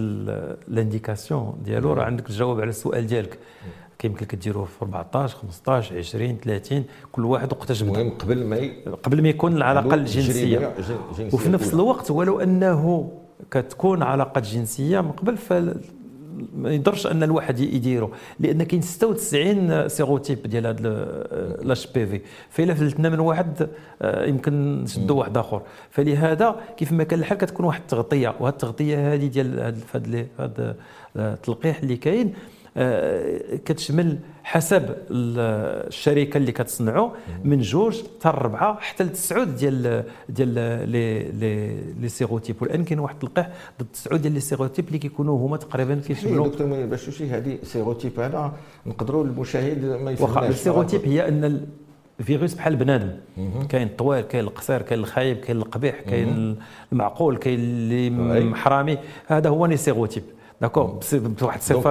الإنديكاسيون 0.69 1.63
ديالو 1.65 1.93
راه 1.93 2.05
عندك 2.05 2.27
تجاوب 2.27 2.61
على 2.61 2.71
السؤال 2.71 3.07
ديالك. 3.07 3.39
كيمكن 4.01 4.25
لك 4.25 4.35
ديروه 4.35 4.65
في 4.65 4.83
14 4.83 5.37
15 5.37 5.99
20 5.99 6.37
30 6.37 6.85
كل 7.13 7.25
واحد 7.25 7.53
وقتاش 7.53 7.83
المهم 7.83 8.11
قبل 8.11 8.45
ما 8.45 8.57
ي... 8.57 8.85
قبل 9.03 9.23
ما 9.23 9.29
يكون 9.29 9.57
العلاقة 9.57 9.95
الجنسية. 9.95 10.75
وفي 11.33 11.49
نفس 11.49 11.75
الوقت 11.75 12.11
ولو 12.11 12.41
أنه 12.41 13.11
كتكون 13.51 14.03
علاقة 14.03 14.41
جنسية 14.41 15.01
من 15.01 15.13
قبل 15.13 15.37
ف 15.37 15.53
ما 16.55 16.71
يقدرش 16.71 17.07
أن 17.07 17.23
الواحد 17.23 17.59
يديرو. 17.59 18.11
لأن 18.41 18.63
كاين 18.63 18.83
96 18.83 19.89
sérotypes 19.89 20.43
ديال 20.43 20.67
هذا 20.67 20.79
l'HPV 21.63 22.21
فإلا 22.51 22.75
فلتنا 22.75 23.09
من 23.09 23.21
واحد 23.21 23.69
آه، 24.03 24.25
يمكن 24.25 24.83
نشدوا 24.83 25.17
واحد 25.17 25.37
آخر. 25.37 25.63
فلهذا 25.91 26.57
كيف 26.77 26.93
ما 26.93 27.05
كان 27.05 27.19
الحال 27.19 27.39
كتكون 27.39 27.67
واحد 27.67 27.81
التغطية. 27.81 28.35
وهذه 28.41 28.53
التغطية 28.53 29.15
هذه 29.15 29.27
ديال 29.27 29.75
هذا 30.39 30.77
التلقيح 31.17 31.79
اللي 31.79 31.97
كاين 31.97 32.35
كتشمل 33.65 34.19
حسب 34.45 34.95
الشركة 35.11 36.37
اللي 36.37 36.53
كتصنعوا 36.53 37.11
من 37.45 37.61
جوج 37.61 38.03
حتى 38.03 38.29
الربعة 38.29 38.81
حتى 38.81 39.05
لتسعود 39.05 39.57
ديال 39.57 40.05
ديال 40.29 40.49
les 40.91 41.33
les 41.33 41.77
les 42.01 42.09
sérotypes. 42.09 42.57
والآن 42.63 42.85
كاين 42.85 42.99
واحد 42.99 43.15
التلقيح 43.15 43.51
ضد 43.81 43.87
تسعود 43.93 44.23
ديال 44.23 44.33
les 44.33 44.41
sérotypes 44.41 44.87
اللي 44.87 44.99
كيكونوا 44.99 45.47
هما 45.47 45.57
تقريبا 45.57 46.01
كيشملوا 46.07 46.49
دكتور 46.49 46.67
منير 46.67 46.87
باش 46.87 47.11
شي 47.11 47.31
هذه 47.31 47.59
sérotype 47.63 48.21
هذا 48.21 48.53
نقدروا 48.87 49.25
المشاهد 49.25 49.85
ما 49.85 50.11
يفهمش 50.11 50.31
واخا 50.31 50.49
ال 50.49 50.55
sérotype 50.55 51.05
هي 51.05 51.29
أن 51.29 51.67
الفيروس 52.21 52.55
بحال 52.55 52.77
بنادم. 52.77 53.11
كاين 53.69 53.87
الطوال 53.87 54.21
كاين 54.21 54.45
القصير 54.45 54.83
كاين 54.83 55.01
الخايب 55.01 55.37
كاين 55.37 55.57
القبيح 55.57 56.01
كاين 56.01 56.57
المعقول 56.93 57.37
كاين 57.37 57.61
اللي 57.61 58.11
محرامي. 58.41 58.99
هذا 59.27 59.49
هو 59.49 59.67
les 59.67 59.77
sérotypes. 59.77 60.23
D'accord 60.61 61.01
بواحد 61.13 61.59
الصفه 61.59 61.91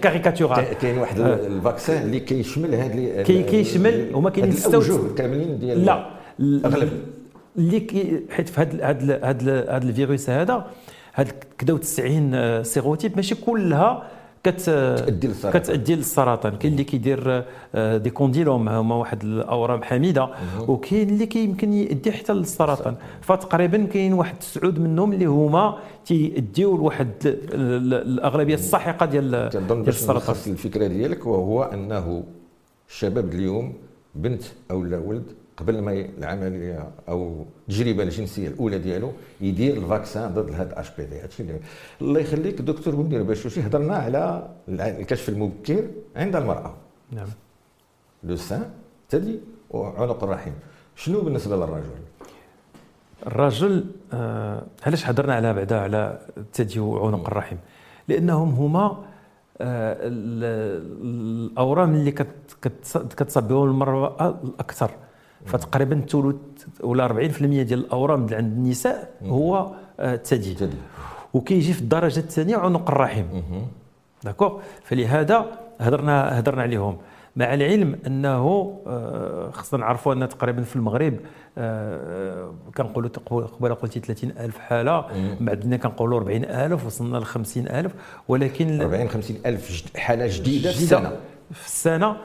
caricaturale 0.00 0.64
كاين 0.64 0.98
واحد 0.98 1.20
آه. 1.20 1.34
ال 1.34 1.44
vaccin 1.44 2.02
اللي 2.02 2.20
كيشمل 2.20 2.74
هاد 2.74 3.22
كي 3.22 3.42
كيشمل 3.42 4.10
هما 4.14 4.30
كاينين 4.30 4.52
ستة 4.52 5.14
كاملين 5.14 5.58
ديال 5.58 5.84
لا 5.84 6.10
اغلب 6.40 6.90
اللي 7.58 7.80
كي 7.80 8.20
حيت 8.30 8.48
في 8.48 8.60
هاد 8.60 8.80
هاد 9.22 9.48
هاد 9.48 9.84
الفيروس 9.84 10.30
هذا 10.30 10.66
هاد 11.14 11.28
كدا 11.58 11.76
90 11.76 12.64
sérotypes 12.64 13.16
ماشي 13.16 13.34
كلها 13.34 14.02
كتأدي 14.44 15.26
للسرطان. 15.26 15.60
كتأدي 15.60 15.94
للسرطان. 15.94 16.56
كاين 16.56 16.72
اللي 16.72 16.84
كيدير 16.84 17.44
آه، 17.74 17.96
des 17.96 18.10
condylomes 18.10 18.68
هما 18.68 18.94
واحد 18.94 19.22
الأورام 19.22 19.82
حميدة. 19.82 20.28
وكاين 20.68 21.08
اللي 21.08 21.26
كيمكن 21.26 21.72
يؤدي 21.72 22.12
حتى 22.12 22.32
للسرطان. 22.32 22.94
فتقريبا 23.20 23.84
كاين 23.84 24.12
واحد 24.12 24.38
تسعود 24.38 24.78
منهم 24.78 25.12
اللي 25.12 25.24
هما 25.24 25.78
تيأديو 26.06 26.76
لواحد 26.76 27.10
الأغلبية 27.24 28.54
الساحقة 28.54 29.06
ديال 29.06 29.48
ديال 29.50 29.88
السرطان. 29.88 30.36
الفكرة 30.46 30.86
ديالك 30.86 31.26
وهو 31.26 31.62
أنه 31.62 32.24
الشباب 32.88 33.34
اليوم 33.34 33.74
بنت 34.14 34.42
أو 34.70 34.84
لا 34.84 34.98
ولد 34.98 35.24
قبل 35.60 35.80
ما 35.80 35.92
العملية 36.18 36.90
أو 37.08 37.46
التجربه 37.68 38.02
الجنسية 38.02 38.48
الأولى 38.48 38.78
ديالو 38.78 39.12
يدير 39.40 39.76
ال 39.76 39.84
vaccin 39.84 40.34
ضد 40.34 40.52
هذا 40.52 40.72
ال 40.72 40.90
HPV 40.96 41.20
هادشي 41.20 41.44
الله 42.00 42.20
يخليك 42.20 42.60
دكتور 42.62 42.96
منير 42.96 43.22
باشوشي 43.22 43.60
هضرنا 43.66 43.96
على 43.96 44.48
الكشف 44.68 45.28
المبكر 45.28 45.84
عند 46.16 46.36
المرأة. 46.36 46.74
نعم. 47.12 47.28
le 48.24 48.36
sein 48.36 48.70
الثدي 49.04 49.40
وعنق 49.70 50.24
الرحم. 50.24 50.50
شنو 50.96 51.20
بالنسبة 51.20 51.56
للرجل؟ 51.56 52.00
الرجل 53.26 53.84
آه 54.12 54.62
علاش 54.86 55.06
هضرنا 55.06 55.34
على 55.34 55.54
بعدا 55.54 55.80
على 55.80 56.20
الثدي 56.36 56.80
وعنق 56.80 57.26
الرحم؟ 57.26 57.56
لأنهم 58.08 58.50
هما 58.54 59.04
آه 59.60 59.96
الأورام 60.02 61.94
اللي 61.94 62.12
كتصاب 62.92 63.48
بهم 63.48 63.64
المرأة 63.64 64.40
الأكثر. 64.44 64.90
فتقريبا 65.46 65.96
الثلث 65.96 66.36
ولا 66.80 67.08
40% 67.08 67.42
ديال 67.62 67.78
الأورام 67.78 68.24
اللي 68.24 68.36
عند 68.36 68.52
النساء 68.52 69.10
هو 69.24 69.70
الثدي. 70.00 70.64
آه، 70.64 70.68
وكيجي 71.34 71.72
في 71.72 71.80
الدرجة 71.80 72.20
الثانية 72.20 72.56
عنق 72.56 72.90
الرحم. 72.90 73.24
داكوغ 74.24 74.60
فلهذا 74.84 75.46
هضرنا 75.80 76.38
هضرنا 76.38 76.62
عليهم. 76.62 76.96
مع 77.36 77.54
العلم 77.54 77.98
أنه 78.06 78.76
آه، 78.86 79.50
خصنا 79.50 79.80
نعرفوا 79.80 80.12
أن 80.12 80.28
تقريبا 80.28 80.62
في 80.62 80.76
المغرب 80.76 81.14
آه، 81.58 82.54
كنقولوا 82.76 83.08
قبل 83.60 83.74
قلتي 83.74 84.00
30000 84.00 84.58
حالة. 84.58 85.04
بعدنا 85.40 85.76
كنقولوا 85.76 86.18
40000 86.18 86.86
وصلنا 86.86 87.16
ل 87.18 87.24
50000 87.24 87.92
ولكن 88.28 88.80
40 88.80 89.08
50000 89.08 89.96
حالة 89.96 90.26
جديدة 90.26 90.72
في 90.72 90.82
السنة. 90.82 91.12
في 91.52 91.66
السنة. 91.66 92.16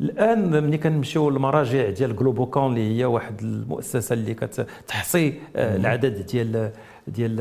الآن 0.00 0.50
ملي 0.64 0.78
كنمشيو 0.78 1.30
للمراجع 1.30 1.90
ديال 1.90 2.16
جلوبوكون 2.16 2.72
اللي 2.72 2.98
هي 2.98 3.04
واحد 3.04 3.42
المؤسسة 3.42 4.12
اللي 4.12 4.34
كتحصي 4.34 5.40
آه، 5.56 5.76
العدد 5.76 6.26
ديال 6.26 6.72
ديال 7.08 7.40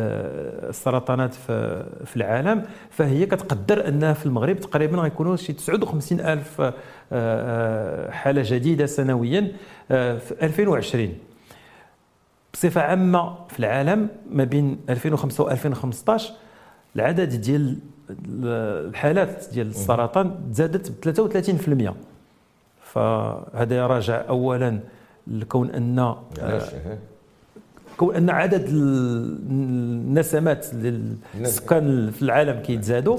السرطانات 0.69 1.33
في, 1.33 1.85
في 2.05 2.15
العالم. 2.15 2.63
فهي 2.89 3.25
كتقدر 3.25 3.87
أن 3.87 4.13
في 4.13 4.25
المغرب 4.25 4.59
تقريبا 4.59 4.97
غيكونوا 4.97 5.35
شي 5.35 5.53
59 5.53 6.19
ألف 6.19 6.61
آه، 6.61 6.73
آه، 7.11 8.11
حالة 8.11 8.43
جديدة 8.45 8.85
سنويا 8.85 9.51
في 9.89 10.35
2020 10.41 11.13
بصفة 12.53 12.81
عامة 12.81 13.35
في 13.49 13.59
العالم 13.59 14.09
ما 14.29 14.43
بين 14.43 14.79
2005 14.89 15.43
و 15.43 15.49
2015 15.49 16.33
العدد 16.95 17.41
ديال 17.41 17.77
الحالات 18.35 19.45
ديال 19.53 19.67
السرطان 19.67 20.51
تزادت 20.51 20.91
ب 20.91 21.93
33% 21.93 22.16
فهذا 22.97 23.87
راجع 23.87 24.23
اولا 24.29 24.79
لكون 25.27 25.69
أن 25.71 26.15
كون 27.97 28.15
أن 28.15 28.29
عدد 28.29 28.65
النسمات 28.69 30.67
للسكان 30.73 32.11
في 32.11 32.21
العالم 32.21 32.59
كيتزادوا 32.61 33.17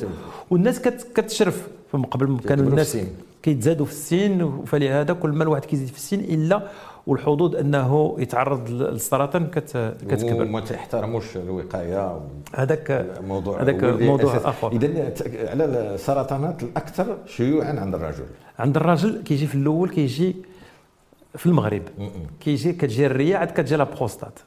والناس 0.51 0.81
كتشرف. 1.15 1.69
فمن 1.93 2.03
قبل 2.03 2.39
كانوا 2.49 2.65
الناس 2.65 2.99
كيتزادوا 3.43 3.87
في 3.87 3.93
السن 3.93 4.63
فلهذا 4.67 5.13
كل 5.13 5.31
ما 5.31 5.45
الواحد 5.45 5.65
كيزيد 5.65 5.89
في 5.89 5.97
السن 5.97 6.21
إلا 6.21 6.63
والحظوظ 7.09 7.57
أنه 7.57 8.17
يتعرض 8.19 8.71
للسرطان 8.71 9.47
كتكبر. 9.47 10.43
وما 10.43 10.61
تحترموش 10.61 11.37
الوقاية 11.37 12.21
هذاك 12.55 13.07
موضوع 13.21 13.63
هذاك 13.63 13.85
موضوع 13.85 14.37
اخر 14.37 14.73
اذا 14.73 15.13
على 15.51 15.65
السرطانات 15.65 16.63
الأكثر 16.63 17.19
شيوعا 17.27 17.81
عند 17.81 17.95
الرجل. 17.95 18.25
عند 18.59 18.77
الرجل 18.77 19.23
كيجي 19.23 19.47
في 19.47 19.55
الأول 19.55 19.91
كيجي 19.91 20.37
في 21.35 21.47
المغرب. 21.47 21.83
كيجي 22.41 22.73
كتجي 22.73 23.07
الريه 23.07 23.37
عاد 23.37 23.51
كتجي 23.51 23.77
لا 23.77 23.85
بروستات 23.85 24.39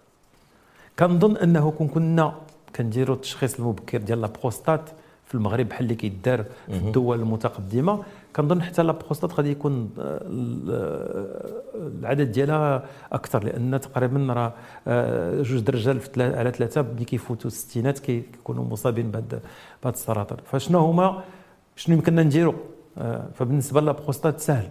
كنظن 0.99 1.37
أنه 1.37 1.71
كون 1.71 1.87
كنا 1.87 2.33
كنديروا 2.75 3.15
التشخيص 3.15 3.59
المبكر 3.59 3.97
ديال 3.97 4.21
لا 4.21 4.29
بروستات 4.41 4.89
في 5.31 5.37
المغرب 5.37 5.69
بحال 5.69 5.83
اللي 5.83 5.95
كيدار 5.95 6.43
في 6.67 6.77
الدول 6.77 7.19
المتقدمة. 7.19 8.03
كنظن 8.35 8.61
حتى 8.61 8.83
لا 8.83 8.91
بروستات 8.91 9.33
غادي 9.33 9.51
يكون 9.51 9.89
آه، 9.99 10.21
العدد 11.75 12.31
ديالها 12.31 12.85
أكثر 13.11 13.43
لأن 13.43 13.79
تقريبا 13.81 14.33
راه 14.33 14.53
آه، 14.87 15.41
جوج 15.41 15.63
الرجال 15.69 15.99
على 16.17 16.51
ثلاثة 16.51 16.81
ملي 16.81 17.05
كيفوتوا 17.05 17.47
الستينات 17.47 17.99
كيكونوا 17.99 18.63
مصابين 18.63 19.11
بهذا 19.11 19.39
السرطان. 19.85 20.37
فشنو 20.45 20.79
هما؟ 20.79 21.23
شنو 21.75 21.95
يمكننا 21.95 22.23
نديروا 22.23 22.53
آه، 22.97 23.27
فبالنسبة 23.35 23.81
للبروستات 23.81 24.39
سهل. 24.39 24.69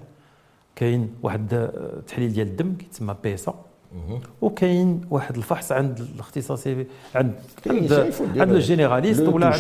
كاين 0.77 1.15
واحد 1.23 1.55
التحليل 1.55 2.33
ديال 2.33 2.47
الدم 2.47 2.75
كيتسمى 2.75 3.17
بيسا. 3.23 3.55
وكاين 4.41 5.01
واحد 5.11 5.37
الفحص 5.37 5.73
عند 5.73 6.01
الاختصاصي 6.15 6.87
عند 7.15 7.35
عند, 7.67 8.13
عند 8.37 8.53
ال 8.53 8.59
généraliste 8.59 9.23
ولا 9.23 9.53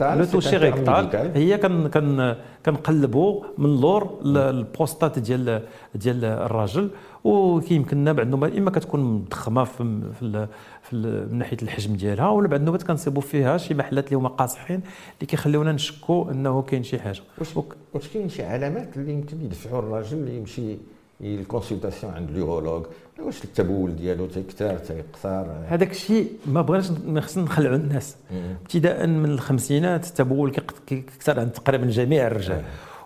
le 0.00 0.24
toucher 0.24 0.56
rectal. 0.56 1.30
هي 1.34 1.58
كان 1.58 1.88
كان 1.88 2.36
كنقلبوا 2.66 3.44
من 3.58 3.80
لور 3.80 4.20
البروستات 4.24 5.18
ديال 5.18 5.62
ديال 5.94 6.24
الراجل. 6.24 6.90
وكيمكننا 7.24 8.12
بعد 8.12 8.26
النوبات 8.26 8.56
إما 8.56 8.70
كتكون 8.70 9.00
مضخمة 9.00 9.64
في 9.64 10.00
في, 10.20 10.46
في 10.82 10.96
من 11.30 11.38
ناحية 11.38 11.56
الحجم 11.62 11.96
ديالها 11.96 12.28
ولا 12.28 12.48
بعد 12.48 12.60
النوبات 12.60 12.82
كنصيبوا 12.82 13.22
فيها 13.22 13.58
شي 13.58 13.74
محلات 13.74 14.06
اللي 14.06 14.16
هما 14.16 14.28
قاصحين 14.28 14.80
اللي 15.14 15.26
كيخليونا 15.26 15.72
نشكوا 15.72 16.30
إنه 16.30 16.62
كاين 16.62 16.82
شي 16.82 16.98
حاجة. 16.98 17.20
واش 17.38 17.48
واش 17.94 18.08
كاين 18.08 18.28
شي 18.28 18.42
علامات 18.42 18.96
اللي 18.96 19.12
يمكن 19.12 19.42
يدفعوا 19.42 19.78
الراجل 19.78 20.16
اللي 20.16 20.36
يمشي 20.36 20.76
ال 21.22 21.29
consultation 21.29 22.12
عند 22.12 22.30
ال 22.30 22.36
urologue. 22.36 22.86
واش 23.18 23.44
التبول 23.44 23.96
ديالو 23.96 24.26
تيكثر 24.26 24.78
تيقصر؟ 24.78 25.46
هذاك 25.66 25.90
الشيء 25.90 26.32
ما 26.46 26.62
بغيناش 26.62 26.90
ما 27.06 27.20
خصنا 27.20 27.44
نخلعوا 27.44 27.76
الناس. 27.76 28.16
ابتداء 28.62 29.06
من 29.06 29.30
الخمسينات 29.30 30.06
التبول 30.06 30.50
كيكثر 30.86 31.40
عند 31.40 31.50
تقريبا 31.50 31.86
جميع 31.86 32.26
الرجال. 32.26 32.62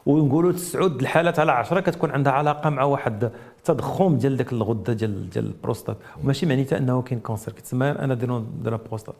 ونقولوا 0.06 0.52
تسعود 0.52 1.00
الحالات 1.00 1.38
على 1.38 1.52
10 1.52 1.80
كتكون 1.80 2.11
عندها 2.11 2.33
علاقة 2.33 2.71
مع 2.71 2.83
واحد 2.83 3.30
التضخم 3.59 4.16
ديال 4.16 4.37
ديك 4.37 4.52
الغدة 4.52 4.92
ديال 4.92 5.30
ديال 5.30 5.47
البروستات. 5.47 5.97
وماشي 6.25 6.47
معناتها 6.47 6.78
أنه 6.78 7.02
كاين 7.02 7.21
cancer 7.20 7.54
كتسمى 7.54 7.87
أنا 7.87 8.14
ديال 8.14 8.44
البروستات 8.66 9.14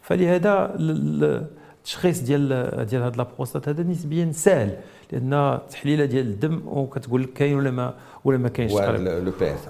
فلهذا 0.00 0.76
التشخيص 0.78 2.20
ديال 2.20 2.48
ديال 2.86 3.02
هاد 3.02 3.16
la 3.16 3.26
prostate 3.26 3.68
هذا 3.68 3.82
نسبيا 3.82 4.32
سهل 4.32 4.76
لأن 5.12 5.34
التحليله 5.34 6.04
ديال 6.04 6.26
الدم 6.26 6.62
وكتقول 6.66 7.22
لك 7.22 7.32
كاين 7.32 7.56
ولا 7.56 7.70
ما. 7.70 7.94
ولا 8.24 8.38
ما 8.38 8.48
كاينش 8.48 8.72
le 8.72 9.32
PSA 9.40 9.68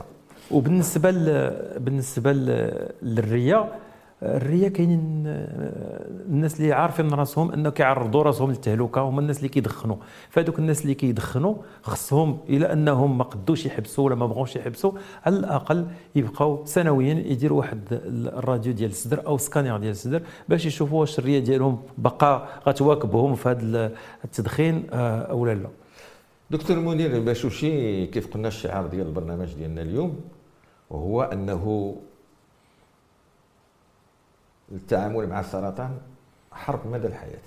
وبالنسبه 0.50 1.10
بالنسبة 1.78 2.32
للريه 3.02 3.68
الريه 4.22 4.68
كاينين 4.68 5.22
الناس 6.28 6.60
اللي 6.60 6.72
عارفين 6.72 7.10
راسهم 7.14 7.52
انه 7.52 7.70
كيعرضوا 7.70 8.22
راسهم 8.22 8.50
للتهلكة 8.50 9.00
هما 9.00 9.20
الناس 9.20 9.38
اللي 9.38 9.48
كيدخنوا. 9.48 9.96
فهذوك 10.30 10.58
الناس 10.58 10.82
اللي 10.82 10.94
كيدخنوا 10.94 11.54
خصهم 11.82 12.38
إلى 12.48 12.72
أنهم 12.72 13.18
ما 13.18 13.24
قدوش 13.24 13.66
يحبسوا 13.66 14.04
ولا 14.04 14.14
ما 14.14 14.26
بغوش 14.26 14.56
يحبسوا 14.56 14.92
على 15.26 15.36
الأقل 15.36 15.86
يبقاو 16.14 16.64
سنويا 16.64 17.14
يديروا 17.14 17.58
واحد 17.58 17.80
الراديو 18.26 18.72
ديال 18.72 18.90
الصدر 18.90 19.26
أو 19.26 19.38
سكانير 19.38 19.76
ديال 19.76 19.90
الصدر 19.90 20.22
باش 20.48 20.66
يشوفوا 20.66 21.00
واش 21.00 21.18
الريه 21.18 21.38
ديالهم 21.38 21.78
بقى 21.98 22.48
غتواكبهم 22.68 23.34
في 23.34 23.48
هذا 23.48 23.92
التدخين 24.24 24.86
آه، 24.92 25.20
أو 25.22 25.46
لا. 25.46 25.68
دكتور 26.50 26.78
منير 26.78 27.20
باشوشي 27.20 28.07
كيف 28.07 28.35
قلنا 28.35 28.48
الشعار 28.48 28.87
ديال 28.87 29.07
البرنامج 29.07 29.54
ديالنا 29.54 29.83
اليوم؟ 29.83 30.20
وهو 30.90 31.22
أنه 31.22 31.96
التعامل 34.72 35.26
مع 35.26 35.40
السرطان 35.40 35.98
حرب 36.52 36.87
مدى 36.87 37.07
الحياة. 37.07 37.38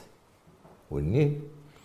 واني 0.91 1.33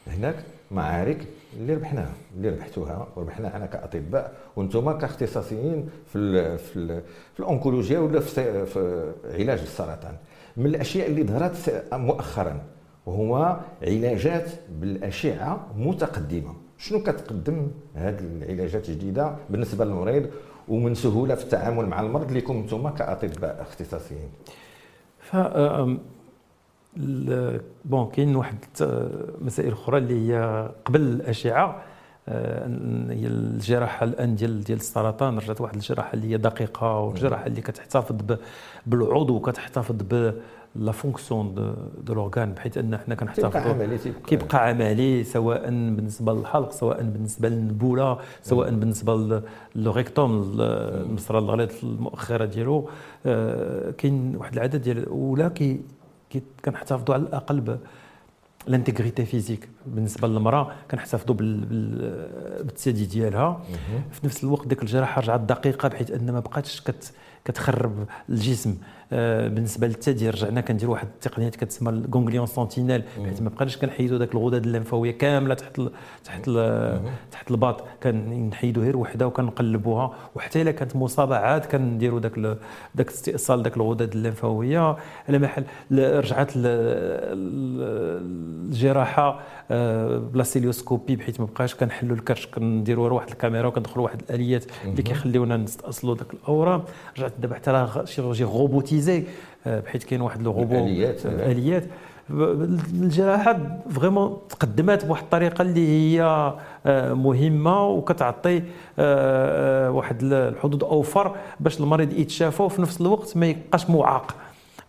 هناك 0.06 0.44
معارك 0.70 1.26
اللي 1.56 1.74
ربحناها 1.74 2.12
اللي 2.36 2.48
ربحتوها 2.48 3.08
وربحناها 3.16 3.56
أنا 3.56 3.66
كأطباء 3.66 4.34
وأنتم 4.56 4.98
كاختصاصيين 4.98 5.90
في 6.12 6.18
ال 6.18 6.58
في, 6.58 6.76
ال 6.76 7.02
في 7.34 7.40
الانكولوجيا 7.40 7.98
ولا 7.98 8.20
في, 8.20 8.66
في 8.66 9.12
علاج 9.24 9.60
السرطان. 9.60 10.16
من 10.56 10.66
الأشياء 10.66 11.08
اللي 11.08 11.22
ظهرت 11.24 11.84
مؤخرا 11.92 12.62
وهو 13.06 13.60
علاجات 13.82 14.50
بالأشعة 14.68 15.66
متقدمة. 15.76 16.54
شنو 16.82 17.02
كتقدم 17.02 17.70
هذه 17.94 18.18
العلاجات 18.20 18.88
الجديدة 18.88 19.36
بالنسبة 19.50 19.84
للمريض 19.84 20.30
ومن 20.68 20.94
سهولة 20.94 21.34
في 21.34 21.44
التعامل 21.44 21.86
مع 21.86 22.00
المرض 22.00 22.26
اللي 22.28 22.40
لكم 22.40 22.56
أنتم 22.56 22.88
كأطباء 22.88 23.62
اختصاصيين؟ 23.62 24.30
ف 25.18 25.36
بون 27.84 28.10
كاين 28.12 28.36
واحد 28.36 28.58
مسائل 29.40 29.72
أخرى 29.72 29.98
اللي 29.98 30.32
هي 30.32 30.68
قبل 30.84 31.00
الأشعة 31.00 31.82
آه، 32.28 32.66
هي 33.10 33.26
الجراحة 33.26 34.04
الآن 34.04 34.34
ديال 34.34 34.64
ديال 34.64 34.78
السرطان 34.78 35.38
رجعت 35.38 35.60
واحد 35.60 35.74
الجراحة 35.74 36.14
اللي 36.14 36.30
هي 36.30 36.36
دقيقة 36.36 36.98
والجراحة 36.98 37.46
اللي 37.46 37.60
كتحتفظ 37.60 38.36
بالعضو 38.86 39.36
وكتحتفظ 39.36 39.96
la 40.76 40.92
fonction 40.92 41.54
de, 41.54 42.14
l'organe 42.14 42.52
بحيث 42.52 42.78
أن 42.78 42.98
حنا 42.98 43.14
كنحتفظوا. 43.14 43.50
كيبقى 43.50 43.70
عملي 43.70 43.98
كيبقى 44.26 44.68
عملي 44.68 45.24
سواء 45.24 45.70
بالنسبة 45.70 46.32
للحلق 46.32 46.72
سواء 46.72 47.02
بالنسبة 47.02 47.48
للنبولة 47.48 48.18
سواء 48.42 48.70
بالنسبة 48.70 49.42
لل 49.76 49.96
rectum 49.96 50.56
المصران 50.60 51.38
الغليظ 51.38 51.70
المؤخرة 51.82 52.44
ديالو. 52.44 52.88
آه، 53.26 53.90
كاين 53.90 54.36
واحد 54.36 54.52
العدد 54.52 54.76
ديال 54.82 55.08
ولا 55.08 55.48
كي 55.48 55.80
كنحتفظوا 56.64 57.14
على 57.14 57.22
الأقل 57.22 57.78
l'intégrité 58.66 59.24
physique. 59.24 59.68
بالنسبة 59.86 60.28
للمرأة 60.28 60.72
كنحتفظوا 60.90 61.36
بالثدي 62.64 63.06
ديالها. 63.06 63.62
في 64.10 64.26
نفس 64.26 64.44
الوقت 64.44 64.66
ديك 64.66 64.82
الجراحه 64.82 65.20
رجعت 65.20 65.40
دقيقة 65.40 65.88
بحيث 65.88 66.10
أن 66.10 66.30
ما 66.30 66.40
بقاتش 66.40 66.80
كت 66.80 67.12
كتخرب 67.44 67.92
الجسم. 68.28 68.76
بالنسبة 69.48 69.86
للثدي 69.86 70.30
رجعنا 70.30 70.60
كنديروا 70.60 70.92
واحد 70.92 71.06
التقنيات 71.06 71.56
كتسمى 71.56 71.90
ال 71.90 71.97
ganglion 71.97 72.46
sentinelle 72.46 73.02
بحيث 73.18 73.42
ما 73.42 73.48
بقاش 73.48 73.76
كنحيدوا 73.76 74.18
ذاك 74.18 74.34
الغدد 74.34 74.66
الليمفاويه 74.66 75.10
كاملة 75.10 75.54
تحت 75.54 75.78
ال 75.78 75.90
تحت 76.24 76.48
ال 76.48 77.00
تحت 77.32 77.50
الباط. 77.50 77.84
كنحيدوا 78.02 78.82
غير 78.82 78.96
وحدة 78.96 79.26
وكنقلبوها. 79.26 80.14
وحتى 80.34 80.62
إلا 80.62 80.70
كانت 80.70 80.96
مصابه 80.96 81.36
عاد 81.36 81.64
كنديروا 81.64 82.20
ذاك 82.20 82.38
ذاك 82.96 83.08
استئصال 83.08 83.62
ذاك 83.62 83.76
الغدد 83.76 84.12
الليمفاويه 84.14 84.96
على 85.28 85.38
محل 85.38 85.64
رجعت 85.92 86.52
الجراحة 88.62 89.40
آه، 89.70 90.18
ب 90.18 90.26
la 90.26 90.42
cœlioscopie. 90.42 91.16
بحيث 91.16 91.40
ما 91.40 91.46
بقاش 91.46 91.74
كنحلوا 91.74 92.16
الكرش. 92.16 92.46
كنديروا 92.46 93.10
واحد 93.10 93.28
الكاميرا 93.28 93.66
وكندخلوا 93.66 94.04
واحد 94.04 94.22
الآليات 94.22 94.64
اللي 94.84 95.02
كيخليونا 95.02 95.56
نستاصلوا 95.56 96.16
ذاك 96.16 96.34
الأورام. 96.34 96.82
رجعت 97.18 97.32
دابا 97.38 97.54
حتى 97.54 97.72
la 97.72 98.04
chirurgie 98.04 98.44
robotisée 98.44 99.01
آه، 99.08 99.80
بحيث 99.80 100.04
كاين 100.04 100.20
واحد 100.20 100.42
le 100.42 100.52
robot 100.52 100.74
الآليات 100.74 101.26
الآليات. 101.26 101.84
الجراحة 102.30 103.80
vraiment 103.90 104.38
تقدمات 104.48 105.04
بواحد 105.04 105.22
الطريقة 105.22 105.62
اللي 105.62 105.88
هي 105.88 106.22
آه، 106.86 107.12
مهمة 107.14 107.86
وكتعطي 107.86 108.62
واحد 109.88 110.22
الحدود 110.22 110.84
أوفر 110.84 111.36
باش 111.60 111.80
المريض 111.80 112.12
يتشافى 112.12 112.62
وفي 112.62 112.82
نفس 112.82 113.00
الوقت 113.00 113.36
ما 113.36 113.46
يبقاش 113.46 113.90
معاق 113.90 114.34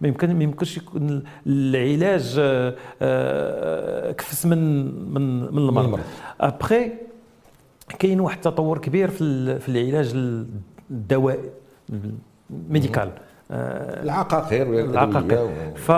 ما 0.02 0.08
يمكن 0.08 0.36
ما 0.36 0.44
يمكنش 0.44 0.78
يكون 0.78 1.24
العلاج 1.48 2.36
آه، 2.40 2.76
آه، 3.02 4.12
كفس 4.12 4.46
من 4.46 4.84
من 5.14 5.40
من 5.40 5.58
المرض. 5.58 6.00
ابخي 6.42 6.92
كاين 8.00 8.20
واحد 8.20 8.36
التطور 8.36 8.78
كبير 8.78 9.10
في 9.10 9.60
في 9.60 9.70
العلاج 9.70 10.12
الدوائي 10.92 11.50
médical. 12.70 13.10
العقاقير 13.52 14.80
العقاقير 14.80 15.48
ف 15.76 15.92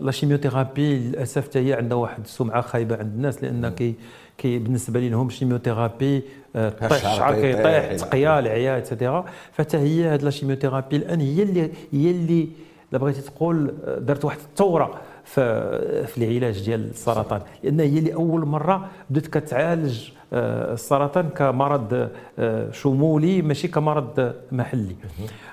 la 0.00 0.10
chimiothérapie 0.10 0.98
للأسف 0.98 1.56
هي 1.56 1.72
عندها 1.74 1.96
واحد 1.96 2.24
السمعة 2.24 2.60
خايبة 2.60 2.96
عند 2.96 3.14
الناس 3.14 3.42
لأن 3.42 3.68
كي 3.68 3.94
كي 4.38 4.58
بالنسبة 4.58 5.00
لهم 5.00 5.26
ال 5.26 5.32
chimiothérapie 5.32 6.22
طيح 6.54 6.92
الشعر 6.92 7.34
كيطيح 7.34 7.92
تقيا 7.92 8.38
العيا 8.38 8.78
et 8.78 8.89
cetera 8.89 9.24
فحتى 9.52 9.76
هي 9.76 10.04
هاد 10.04 10.22
la 10.22 10.30
chimiothérapie 10.30 10.96
الآن 10.96 11.20
هي 11.20 11.42
اللي 11.42 11.70
هي 11.92 12.10
اللي 12.10 12.48
بغيتي 12.92 13.20
تقول 13.20 13.74
دارت 13.98 14.24
واحد 14.24 14.38
الثورة 14.38 14.94
في 15.24 16.06
في 16.06 16.18
العلاج 16.18 16.64
ديال 16.64 16.90
السرطان. 16.90 17.40
لأن 17.62 17.80
هي 17.80 18.00
لاول 18.00 18.46
مرة 18.46 18.88
بدأت 19.10 19.26
كتعالج 19.26 20.10
آه، 20.32 20.72
السرطان 20.74 21.28
كمرض 21.28 22.08
آه، 22.38 22.70
شمولي 22.70 23.42
ماشي 23.42 23.68
كمرض 23.68 24.34
محلي. 24.52 24.96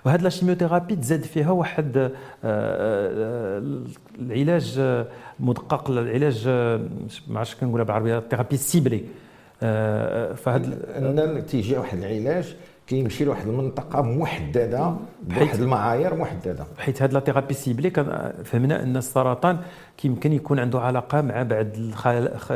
وهذا 0.05 0.27
ال 0.27 0.32
chimiothérapie 0.32 0.95
تزاد 0.95 1.23
فيها 1.23 1.51
واحد 1.51 2.11
آه، 2.43 3.63
العلاج 4.19 4.81
مدقق 5.39 5.89
العلاج 5.89 6.47
ما 7.27 7.39
عرفتش 7.39 7.55
كنقولها 7.55 7.85
بالعربية 7.85 8.17
la 8.17 8.25
thérapie 8.25 8.57
ciblée 8.57 9.03
فهاد 10.35 11.45
تيجي 11.49 11.77
واحد 11.77 11.97
العلاج 11.97 12.55
كيمشي 12.89 13.25
لواحد 13.25 13.47
المنطقة 13.47 14.01
محددة 14.01 14.95
بواحد 15.23 15.59
المعايير 15.59 16.15
محددة. 16.15 16.65
حيت 16.77 17.01
هاد 17.01 17.13
لا 17.13 17.19
ثيرابي 17.19 17.53
سيبلي 17.53 17.89
فهمنا 18.43 18.83
أن 18.83 18.97
السرطان 18.97 19.57
كيمكن 19.97 20.33
يكون 20.33 20.59
عنده 20.59 20.79
علاقة 20.79 21.21
مع 21.21 21.43
بعض 21.43 21.67
الخل... 21.77 22.37
خ... 22.37 22.51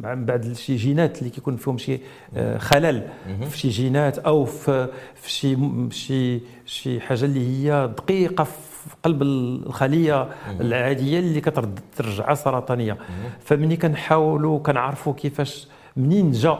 مع 0.00 0.14
بعض 0.14 0.52
شي 0.52 0.76
جينات 0.76 1.18
اللي 1.18 1.30
كيكون 1.30 1.56
فيهم 1.56 1.78
شي 1.78 2.00
آه، 2.36 2.58
خلل. 2.58 3.02
في 3.50 3.58
شي 3.58 3.68
جينات 3.68 4.18
أو 4.18 4.44
في 4.44 4.88
في 5.14 5.30
شي 5.30 5.56
شي 5.90 6.40
شي 6.66 7.00
حاجة 7.00 7.24
اللي 7.24 7.48
هي 7.48 7.90
دقيقة 7.98 8.44
في 8.44 8.96
قلب 9.02 9.22
الخلية 9.22 10.28
العادية 10.60 11.18
اللي 11.18 11.40
كترجعها 11.40 12.34
سرطانية. 12.34 12.96
فمني 13.40 13.76
كنحاولوا 13.76 14.58
كنعرفوا 14.58 15.12
كيفاش 15.12 15.68
منين 15.96 16.30
جا 16.30 16.58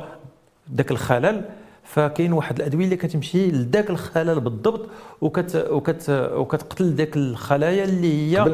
ذاك 0.76 0.90
الخلل 0.90 1.42
فكاين 1.84 2.32
واحد 2.32 2.56
الأدوية 2.56 2.84
اللي 2.84 2.96
كتمشي 2.96 3.50
لذاك 3.50 3.90
الخلل 3.90 4.40
بالضبط 4.40 4.86
وكت 5.20 5.66
وكت 5.70 6.10
وكتقتل 6.34 6.92
ذاك 6.94 7.16
الخلايا 7.16 7.84
اللي 7.84 8.36
هي 8.38 8.44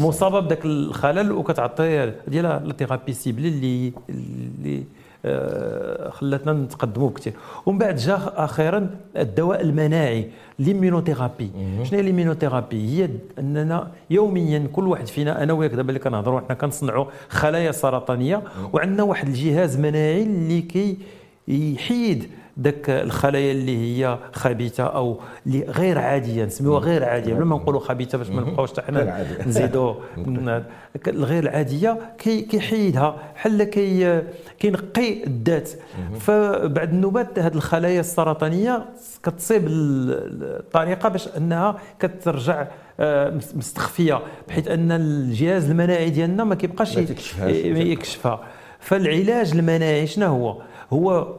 مصابة 0.00 0.40
بذاك 0.40 0.64
الخلل 0.64 1.32
وكتعطي 1.32 2.12
ديال 2.28 2.44
لا 2.44 2.72
ثيرابي 2.78 3.12
سيبلي 3.12 3.48
اللي 3.48 3.92
اللي 4.08 4.84
آه 5.24 6.10
خلاتنا 6.10 6.52
نتقدموا 6.52 7.10
كثير 7.10 7.32
ومن 7.66 7.78
بعد 7.78 7.96
جا 7.96 8.18
أخيرا 8.36 8.90
الدواء 9.16 9.60
المناعي 9.60 10.30
l'immunothérapie 10.58 11.50
شنو 11.84 11.98
هي 11.98 12.02
l'immunothérapie 12.02 12.88
هي 13.02 13.08
أننا 13.38 13.90
يوميا 14.10 14.68
كل 14.72 14.86
واحد 14.88 15.06
فينا 15.06 15.42
أنا 15.42 15.52
وياك 15.52 15.70
دابا 15.70 15.88
اللي 15.88 15.98
كنهضروا 16.00 16.40
حنا 16.40 16.54
كنصنعوا 16.54 17.04
خلايا 17.28 17.72
سرطانية 17.72 18.42
وعندنا 18.72 19.02
واحد 19.02 19.28
الجهاز 19.28 19.78
مناعي 19.78 20.22
اللي 20.22 20.62
كي 20.62 20.96
يحيد 21.48 22.30
ذاك 22.62 22.90
الخلايا 22.90 23.52
اللي 23.52 23.78
هي 23.78 24.18
خبيثة 24.32 24.82
أو 24.82 25.20
اللي 25.46 25.64
غير 25.64 25.98
عادية 25.98 26.44
نسميوها 26.44 26.80
غير 26.80 27.04
عادية. 27.04 27.34
بلا 27.34 27.44
ما 27.44 27.56
نقولوا 27.56 27.80
خبيثة 27.80 28.18
باش 28.18 28.28
ما 28.28 28.40
نبقاوش 28.40 28.80
حنا 28.80 29.26
نزيدوا 29.46 29.94
الغير 31.08 31.42
العاديه 31.42 31.98
كي 32.18 32.40
كيحيدها 32.42 33.16
بحال 33.34 33.64
كي 33.64 34.22
كينقي 34.58 35.24
الذات. 35.24 35.70
فبعد 36.20 36.92
النوبات 36.92 37.38
هذه 37.38 37.54
الخلايا 37.54 38.00
السرطانية 38.00 38.84
كتصيب 39.22 39.66
الطريقة 39.68 41.08
باش 41.08 41.28
أنها 41.36 41.78
كترجع 42.00 42.66
آه، 43.00 43.40
مستخفية 43.54 44.20
بحيث 44.48 44.68
أن 44.68 44.92
الجهاز 44.92 45.70
المناعي 45.70 46.10
ديالنا 46.10 46.44
ما 46.44 46.54
كيبقاش 46.54 46.96
يكشفها. 47.92 48.40
فالعلاج 48.80 49.50
المناعي 49.52 50.06
شنو 50.06 50.26
هو؟ 50.26 50.62
هو 50.92 51.34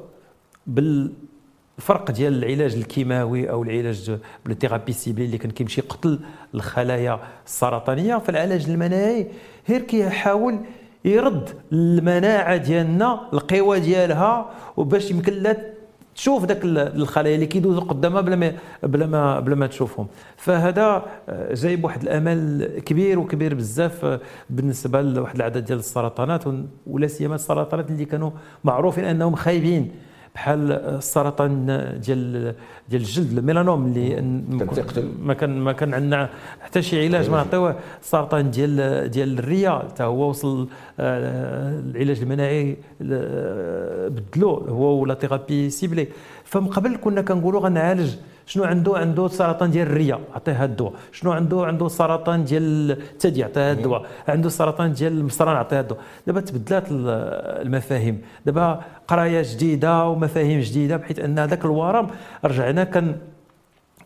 بالفرق 0.67 2.11
ديال 2.11 2.43
العلاج 2.43 2.73
الكيماوي 2.75 3.49
أو 3.49 3.63
العلاج 3.63 4.17
بالثيرابي 4.45 4.93
سيبلي 4.93 5.25
اللي 5.25 5.37
كان 5.37 5.51
كيمشي 5.51 5.81
قتل 5.81 6.19
الخلايا 6.55 7.19
السرطانية 7.45 8.15
فالعلاج 8.17 8.69
المناعي 8.69 9.27
غير 9.69 9.81
كيحاول 9.81 10.59
يرد 11.05 11.49
المناعة 11.71 12.57
ديالنا 12.57 13.29
القوى 13.33 13.79
ديالها 13.79 14.51
وباش 14.77 15.11
يمكن 15.11 15.33
لها 15.33 15.70
تشوف 16.15 16.45
ذاك 16.45 16.59
الخلايا 16.65 17.35
اللي 17.35 17.45
كيدوزوا 17.45 17.81
قدامها 17.81 18.21
بلا 18.21 18.35
ما 18.35 18.53
بلا 18.83 19.05
ما 19.05 19.39
بلا 19.39 19.55
ما 19.55 19.67
تشوفهم. 19.67 20.07
فهذا 20.37 21.05
آه، 21.29 21.53
جايب 21.53 21.83
واحد 21.83 22.01
الأمل 22.01 22.67
كبير 22.85 23.19
وكبير 23.19 23.53
بزاف 23.53 24.05
آه، 24.05 24.19
بالنسبة 24.49 25.01
لواحد 25.01 25.35
العدد 25.35 25.65
ديال 25.65 25.79
السرطانات 25.79 26.43
ولا 26.87 27.07
سيما 27.07 27.35
السرطانات 27.35 27.91
اللي 27.91 28.05
كانوا 28.05 28.31
معروفين 28.63 29.05
أنهم 29.05 29.35
خايبين. 29.35 29.91
بحال 30.35 30.71
السرطان 30.71 31.65
ديال 32.05 32.55
ديال 32.89 33.01
الجلد 33.01 33.37
الميلانوم 33.37 33.85
اللي 33.85 34.21
ما 35.19 35.33
كان 35.33 35.59
ما 35.59 35.71
كان 35.71 35.93
عندنا 35.93 36.29
حتى 36.61 36.81
شي 36.81 37.05
علاج 37.07 37.29
ما 37.29 37.37
نعطيوه 37.37 37.75
السرطان 38.01 38.51
ديال 38.51 39.11
ديال 39.11 39.39
الريه 39.39 39.79
حتى 39.79 40.03
هو 40.03 40.29
وصل 40.29 40.67
آه، 40.99 41.79
العلاج 41.79 42.21
المناعي 42.21 42.77
بدلوه 44.09 44.69
هو 44.69 45.01
ولا 45.01 45.13
ثيرابي 45.13 45.69
سيبلي 45.69 46.07
فمن 46.43 46.67
قبل 46.67 46.97
كنا 46.97 47.21
كنقولوا 47.21 47.61
غنعالج 47.61 48.15
شنو 48.45 48.63
عنده 48.63 48.97
عنده 48.97 49.27
سرطان 49.27 49.71
ديال 49.71 49.87
الريه 49.87 50.19
عطيه 50.35 50.65
الدواء. 50.65 50.93
شنو 51.11 51.31
عنده 51.31 51.65
عنده 51.65 51.87
سرطان 51.87 52.43
ديال 52.43 52.91
الثدي 52.91 53.43
عطيه 53.43 53.71
الدواء. 53.71 54.05
عنده 54.27 54.49
سرطان 54.49 54.93
ديال 54.93 55.13
المصران 55.13 55.55
عطيه 55.55 55.79
الدواء. 55.79 56.01
دابا 56.27 56.41
تبدلات 56.41 56.83
المفاهيم. 56.89 58.21
دابا 58.45 58.81
قراية 59.07 59.41
جديدة 59.45 60.05
ومفاهيم 60.07 60.59
جديدة 60.59 60.97
بحيث 60.97 61.19
أن 61.19 61.39
هذاك 61.39 61.65
الورم 61.65 62.07
رجعنا 62.45 62.83
كان 62.83 63.15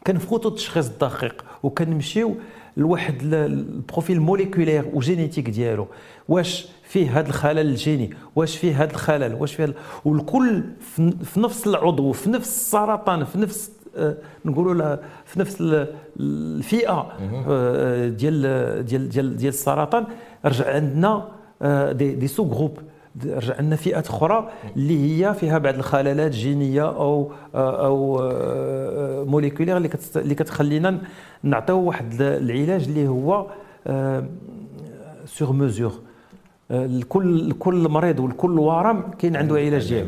كنفوتوا 0.08 0.52
التشخيص 0.52 0.90
الدقيق 0.90 1.46
وكنمشيو 1.64 2.36
لواحد 2.78 3.34
ال 3.34 3.46
profil 3.46 4.22
moléculaire 4.22 4.90
و 4.94 4.99
génétique 4.99 5.50
ديالو. 5.50 5.88
واش 6.30 6.68
فيه 6.84 7.20
هذا 7.20 7.28
الخلل 7.28 7.60
الجيني؟ 7.60 8.10
واش 8.36 8.58
فيه 8.58 8.84
هذا 8.84 8.92
الخلل؟ 8.92 9.34
واش 9.34 9.56
فيه 9.56 9.74
والكل 10.06 10.64
في 11.24 11.40
نفس 11.40 11.68
العضو 11.68 12.12
في 12.12 12.30
نفس 12.30 12.48
السرطان 12.48 13.24
في 13.24 13.38
نفس 13.38 13.72
آه، 13.98 14.16
نقولوا 14.46 14.96
في 15.26 15.40
نفس 15.40 15.58
الفئة 16.20 17.12
آه، 17.50 18.08
ديال 18.08 18.42
ديال 18.86 19.10
ديال 19.10 19.38
ديال 19.38 19.54
السرطان 19.54 20.06
رجع 20.46 20.74
عندنا 20.74 21.28
آه، 21.62 21.92
des, 21.92 22.16
des 22.16 22.46
sous-groupes. 22.46 22.78
رجع 23.26 23.58
عندنا 23.58 23.76
فئات 23.76 24.08
أخرى 24.08 24.50
اللي 24.76 25.26
هي 25.26 25.34
فيها 25.34 25.58
بعض 25.58 25.74
الخلالات 25.74 26.32
جينيه 26.32 26.90
أو 26.90 27.32
أو 27.56 28.22
moléculaires 29.26 29.78
اللي 29.78 29.90
اللي 30.16 30.36
كتخلينا 30.36 31.02
نعطيو 31.44 31.80
واحد 31.80 32.22
العلاج 32.22 32.84
اللي 32.88 33.08
هو 33.08 33.48
sur 35.26 35.52
mesure 35.54 35.94
لكل 36.70 37.50
لكل 37.50 37.90
مريض 37.90 38.20
ولكل 38.20 38.60
ورم 38.60 39.12
كاين 39.20 39.36
عنده 39.36 39.56
علاج 39.56 39.90
ديالو. 39.90 40.08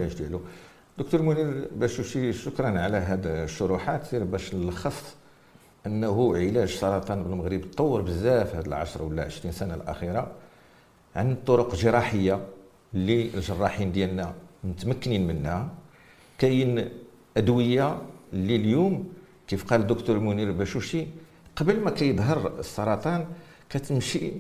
دكتور 0.98 1.22
منير 1.22 1.68
باشوشي 1.76 2.34
شكرا 2.34 2.80
على 2.80 2.98
هذا 2.98 3.44
الشروحات 3.44 4.16
باش 4.16 4.56
نلخص 4.56 5.16
أنه 5.86 6.36
علاج 6.36 6.58
السرطان 6.58 7.24
بالمغرب 7.24 7.62
تطور 7.72 8.02
بزاف 8.02 8.56
هاد 8.56 8.68
العشر 8.68 9.04
ولا 9.04 9.24
20 9.24 9.52
سنة 9.54 9.74
الأخيرة 9.76 10.32
عن 11.16 11.36
طرق 11.46 11.76
جراحية 11.76 12.40
اللي 12.94 13.30
الجراحين 13.34 13.92
ديالنا 13.92 14.34
متمكنين 14.64 15.28
منها. 15.28 15.70
كاين 16.38 16.90
أدوية 17.38 17.98
اللي 18.34 18.56
اليوم 18.56 19.10
كيف 19.48 19.64
قال 19.64 19.82
الدكتور 19.82 20.20
منير 20.20 20.52
باشوشي 20.52 21.08
قبل 21.56 21.80
ما 21.80 21.92
كيظهر 21.92 22.60
السرطان 22.60 23.26
كتمشي 23.70 24.32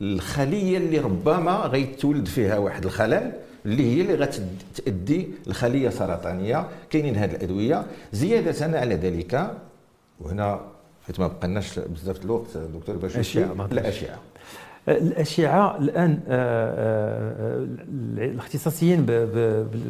الخليه 0.00 0.78
اللي 0.78 0.98
ربما 0.98 1.52
غيتولد 1.52 2.26
فيها 2.28 2.58
واحد 2.58 2.84
الخلل. 2.84 3.32
اللي 3.66 3.96
هي 3.96 4.00
اللي 4.00 4.14
غتؤدي 4.14 5.28
لخليه 5.46 5.88
سرطانيه 5.90 6.68
كاينين 6.90 7.16
هذه 7.16 7.30
الأدوية. 7.30 7.84
زيادة 8.12 8.78
على 8.78 8.94
ذلك 8.94 9.50
وهنا 10.20 10.60
حيت 11.06 11.20
ما 11.20 11.26
بقناش 11.26 11.78
بزاف 11.78 12.24
الوقت 12.24 12.56
دكتور 12.56 12.96
باش 12.96 13.14
الاشعه 13.14 13.68
الاشعه 13.72 14.18
الآن 14.88 16.20
آه، 16.28 16.28
آه، 16.28 17.66
الاختصاصيين 18.18 19.06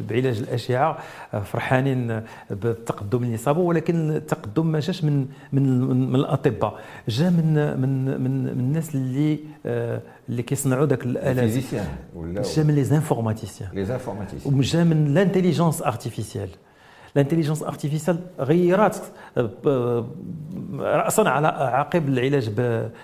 بعلاج 0.09 0.37
الأشعة 0.37 0.97
آه، 1.33 1.39
فرحانين 1.39 2.21
بالتقدم 2.49 3.23
اللي 3.23 3.37
صابوا 3.37 3.69
ولكن 3.69 4.11
التقدم 4.11 4.67
ما 4.67 4.79
جاش 4.79 5.03
من 5.03 5.27
من 5.53 5.81
من 5.81 6.15
الأطباء 6.15 6.79
جا 7.07 7.29
من 7.29 7.79
من 7.81 8.21
من, 8.21 8.43
من 8.43 8.59
الناس 8.59 8.95
اللي 8.95 9.39
اللي 10.29 10.43
كيصنعوا 10.43 10.85
ذاك 10.85 11.05
الالات 11.05 11.49
جا 12.55 12.63
من 12.63 12.75
لي 12.75 12.83
زانفورماتيسيان 12.83 13.69
لي 13.73 13.85
زانفورماتيسيان 13.85 14.53
وجا 14.53 14.83
من 14.83 15.13
l'intelligence 15.13 15.81
artificielle 15.81 16.49
l'intelligence 17.15 17.63
artificielle 17.63 18.19
غيرات 18.39 18.97
راسا 20.79 21.21
على 21.21 21.47
عقب 21.47 22.09
العلاج 22.09 22.49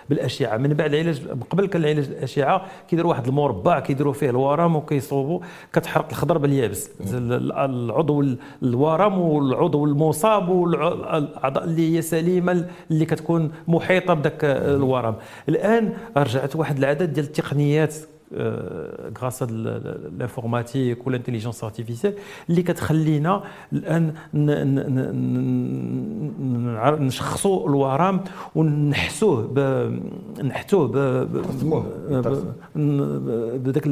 بالأشعة. 0.10 0.58
من 0.58 0.74
بعد 0.74 0.94
العلاج 0.94 1.22
قبل 1.50 1.66
كان 1.66 1.82
العلاج 1.82 2.08
بالأشعة 2.08 2.66
كيديروا 2.90 3.12
واحد 3.12 3.28
المربع 3.28 3.80
كيديروا 3.80 4.14
فيه 4.14 4.30
الورم 4.30 4.76
وكيصوبوا 4.76 5.40
كتحرق 5.74 6.08
الأخضر 6.10 6.38
باليابس. 6.38 6.90
العضو 7.04 8.26
الورم 8.64 9.20
والعضو 9.20 9.86
المصاب 9.86 10.50
والاعضاء 10.50 11.64
اللي 11.64 11.98
هي 11.98 12.02
سليمة 12.02 12.66
اللي 12.92 13.06
كتكون 13.06 13.52
محيطة 13.68 14.14
بداك 14.14 14.44
الورم. 14.44 15.16
الآن 15.50 15.94
رجعت 16.18 16.56
واحد 16.56 16.78
العدد 16.78 17.14
ديال 17.14 17.26
التقنيات 17.26 17.96
grâce 19.22 19.44
à 19.44 19.55
l'informatique 19.55 21.08
و 21.08 21.11
l'intelligence 21.11 21.64
artificielle 21.64 22.14
اللي 22.50 22.64
كتخلينا 22.64 23.44
الان 23.74 24.14
نشخصوا 27.00 27.70
الورم 27.70 28.22
ونحتوه 28.56 29.48
نحتوه 30.44 30.88
بداك 33.58 33.88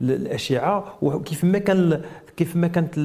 الاشعه 0.00 0.84
وكيف 1.02 1.44
ما 1.44 1.58
كان 1.58 2.02
كيف 2.36 2.56
ما 2.56 2.68
كانت 2.68 2.98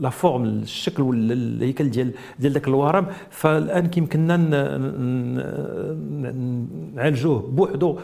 la 0.00 0.10
forme 0.10 0.44
الشكل 0.44 1.02
ولا 1.02 1.34
الهيكل 1.34 1.90
ديال 1.90 2.10
ديال 2.38 2.52
ذاك 2.52 2.68
الورم. 2.68 3.06
فالآن 3.30 3.86
كيمكننا 3.86 4.36
نعالجوه 6.94 7.38
بوحدو 7.38 7.98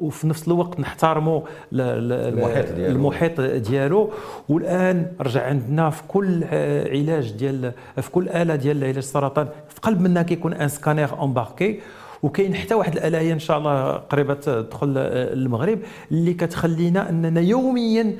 وفي 0.00 0.26
نفس 0.26 0.48
الوقت 0.48 0.80
نحترموا 0.80 1.40
المحيط 1.72 2.72
ديالو. 2.72 2.96
المحيط 2.96 3.40
ديالو. 3.40 4.10
والآن 4.48 5.06
رجع 5.20 5.46
عندنا 5.46 5.90
في 5.90 6.02
كل 6.08 6.44
علاج 6.44 7.32
ديال 7.32 7.72
في 7.96 8.10
كل 8.10 8.28
آلة 8.28 8.56
ديال 8.56 8.84
علاج 8.84 8.96
السرطان 8.96 9.48
في 9.68 9.80
قلب 9.80 10.00
منها 10.00 10.22
كيكون 10.22 10.52
ان 10.52 10.68
سكانير 10.68 11.22
امباركي. 11.22 11.80
وكاين 12.24 12.54
حتى 12.54 12.74
واحد 12.74 12.96
الاله 12.96 13.32
إن 13.32 13.38
شاء 13.38 13.58
الله 13.58 13.92
قريبة 13.92 14.34
تدخل 14.34 14.94
المغرب 14.98 15.78
اللي 16.10 16.34
كتخلينا 16.34 17.10
أننا 17.10 17.40
يوميا 17.40 18.16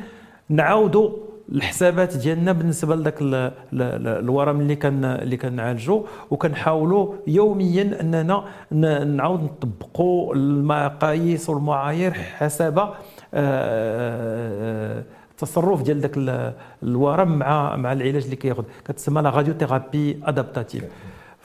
نعاودوا 0.48 1.10
الحسابات 1.52 2.16
ديالنا 2.16 2.52
بالنسبة 2.52 2.96
لذاك 2.96 3.14
الورم 3.72 4.60
اللي 4.60 4.76
كان 4.76 5.04
اللي 5.04 5.36
كنعالجوا 5.36 6.02
وكنحاولوا 6.30 7.14
يوميا 7.26 8.00
أننا 8.00 8.44
نعاود 9.04 9.42
نطبقوا 9.42 10.34
المقاييس 10.34 11.50
والمعايير 11.50 12.12
حسب 12.12 12.78
آه، 12.78 12.92
آه، 13.34 15.02
التصرف 15.30 15.82
ديال 15.82 16.00
ذاك 16.00 16.16
الورم 16.82 17.38
مع 17.38 17.76
مع 17.76 17.92
العلاج 17.92 18.24
اللي 18.24 18.36
كياخذ. 18.36 18.64
كتسمى 18.88 19.22
la 19.22 19.30
radiothérapie 19.30 20.20
adaptative 20.24 20.84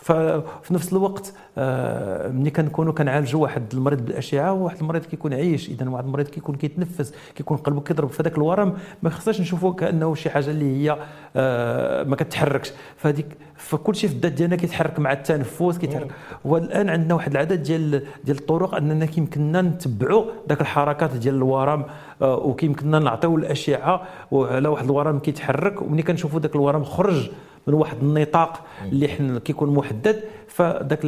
ففي 0.01 0.73
نفس 0.73 0.93
الوقت 0.93 1.33
آه، 1.57 2.27
ملي 2.27 2.49
كنكونوا 2.49 2.93
كنعالجوا 2.93 3.41
واحد 3.41 3.63
المريض 3.73 4.05
بالأشعة 4.05 4.53
وواحد 4.53 4.77
المريض 4.79 5.05
كيكون 5.05 5.33
عايش. 5.33 5.69
إذا 5.69 5.89
واحد 5.89 6.05
المريض 6.05 6.27
كيكون 6.27 6.55
كيتنفس 6.55 7.13
كيكون 7.35 7.57
قلبه 7.57 7.81
كيضرب 7.81 8.09
في 8.09 8.23
هذاك 8.23 8.37
الورم 8.37 8.73
ما 9.03 9.09
خصناش 9.09 9.41
نشوفوه 9.41 9.73
كأنه 9.73 10.15
شي 10.15 10.29
حاجة 10.29 10.49
اللي 10.49 10.83
هي 10.83 10.97
آه، 11.35 12.03
ما 12.03 12.15
كتحركش. 12.15 12.71
فهذيك 12.97 13.25
فكل 13.55 13.95
شيء 13.95 14.09
في 14.09 14.15
الذات 14.15 14.31
ديالنا 14.31 14.55
كيتحرك 14.55 14.99
مع 14.99 15.11
التنفس 15.11 15.77
كيتحرك. 15.77 16.11
والآن 16.45 16.89
عندنا 16.89 17.13
واحد 17.13 17.31
العدد 17.31 17.63
ديال 17.63 18.03
ديال 18.23 18.37
الطرق 18.37 18.75
أننا 18.75 19.05
كيمكننا 19.05 19.61
نتبعوا 19.61 20.25
ذاك 20.49 20.61
الحركات 20.61 21.15
ديال 21.15 21.35
الورم 21.35 21.85
آه، 22.21 22.35
وكيمكننا 22.35 22.99
نعطيو 22.99 23.35
الأشعة 23.35 24.01
على 24.31 24.67
واحد 24.67 24.83
الورم 24.83 25.19
كيتحرك. 25.19 25.81
وملي 25.81 26.03
كنشوفوا 26.03 26.39
ذاك 26.39 26.55
الورم 26.55 26.83
خرج 26.83 27.29
من 27.69 27.79
واحد 27.79 27.97
النطاق 28.01 28.65
اللي 28.83 29.07
حنا 29.07 29.39
كيكون 29.39 29.73
محدد 29.73 30.23
فذاك 30.47 30.99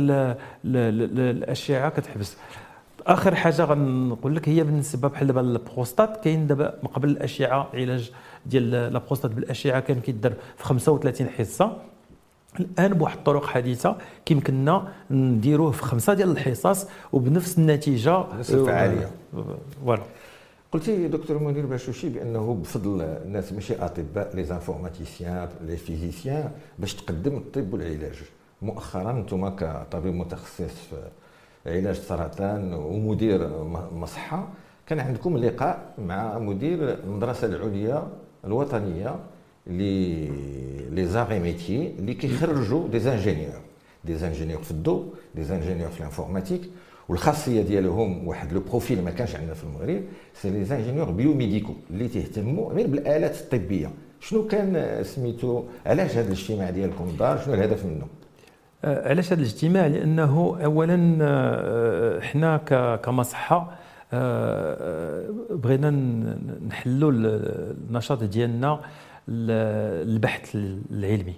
الأشعة 0.66 1.90
كتحبس. 1.90 2.38
آخر 3.08 3.36
حاجة 3.36 3.64
غنقول 3.64 4.36
لك 4.36 4.50
هي 4.50 4.64
بالنسبة 4.64 5.08
بحال 5.08 5.28
دابا 5.28 5.42
البروستات 5.42 6.24
كاين 6.24 6.48
دابا 6.48 6.74
من 6.84 6.90
قبل 6.90 7.10
الأشعة 7.10 7.70
علاج 7.74 8.12
ديال 8.46 8.76
البروستات 8.76 9.32
بالأشعة 9.32 9.80
كان 9.80 10.00
كيدار 10.00 10.34
في 10.58 10.64
35 10.64 11.30
حصة. 11.30 11.78
الآن 12.60 12.94
بواحد 12.94 13.18
الطرق 13.18 13.46
حديثة 13.46 13.96
كيمكننا 14.26 14.88
نديروه 15.12 15.72
في 15.72 15.84
خمسة 15.84 16.14
ديال 16.14 16.32
الحصص 16.32 16.88
وبنفس 17.14 17.58
النتيجة 17.58 18.24
نفس 18.40 18.54
الفعالية. 18.54 19.10
Voilà. 19.86 20.04
قلتي 20.72 21.08
دكتور 21.08 21.38
منير 21.40 21.66
باشوشي 21.66 22.10
بأنه 22.10 22.54
بفضل 22.54 23.02
الناس 23.02 23.54
ماشي 23.54 23.76
أطباء 23.76 24.36
les 24.36 24.44
informaticiens 24.44 25.50
les 25.62 25.78
physiciens 25.78 26.52
باش 26.80 26.94
تقدم 26.94 27.36
الطب 27.38 27.74
والعلاج. 27.74 28.16
مؤخرا 28.62 29.12
أنتم 29.12 29.50
كطبيب 29.50 30.14
متخصص 30.14 30.62
في 30.90 30.96
علاج 31.66 31.86
السرطان 31.98 32.74
ومدير 32.74 33.64
مصحة 33.94 34.48
كان 34.88 35.00
عندكم 35.00 35.38
لقاء 35.38 35.94
مع 35.98 36.40
مدير 36.40 36.94
المدرسة 36.94 37.48
العليا 37.48 38.08
الوطنية 38.46 39.16
les 39.68 40.26
les 40.90 41.06
arts 41.06 41.28
et 41.28 41.40
métiers 41.40 41.88
اللي 42.00 42.14
كيخرجوا 42.14 42.88
des 42.88 43.00
ingénieurs 43.00 43.62
des 44.06 44.16
ingénieurs 44.16 44.62
في 44.62 44.72
الضوء 44.72 45.14
des 45.36 45.44
ingénieurs 45.44 45.90
في 45.90 46.00
l'informatique 46.00 46.62
والخاصية 47.12 47.62
ديالهم 47.62 48.28
واحد 48.28 48.54
le 48.54 48.60
profil 48.60 49.04
ما 49.04 49.12
كانش 49.12 49.36
عندنا 49.36 49.54
في 49.54 49.64
المغرب 49.64 50.04
c'est 50.34 50.50
les 50.50 50.64
ingénieurs 50.64 51.12
biomédicaux 51.12 51.74
اللي 51.90 52.08
تهتموا 52.08 52.74
غير 52.74 52.88
بالآلات 52.88 53.36
الطبية. 53.36 53.90
شنو 54.20 54.48
كان 54.48 55.04
سميتو؟ 55.04 55.64
علاش 55.86 56.12
هذا 56.18 56.28
الاجتماع 56.28 56.70
ديالكم 56.70 57.16
دار؟ 57.20 57.42
شنو 57.46 57.54
الهدف 57.54 57.86
منه؟ 57.86 58.08
آه، 58.86 59.10
علاش 59.10 59.34
هذا 59.34 59.42
الاجتماع؟ 59.42 59.88
لأنه 59.88 60.58
اولا 60.64 61.18
آه، 61.22 62.20
حنا 62.20 62.58
كمصحة 63.04 63.72
آه، 64.14 65.26
بغينا 65.50 65.90
نحلوا 66.68 67.12
النشاط 67.12 68.24
ديالنا 68.24 68.80
البحث 69.30 70.56
العلمي. 70.92 71.36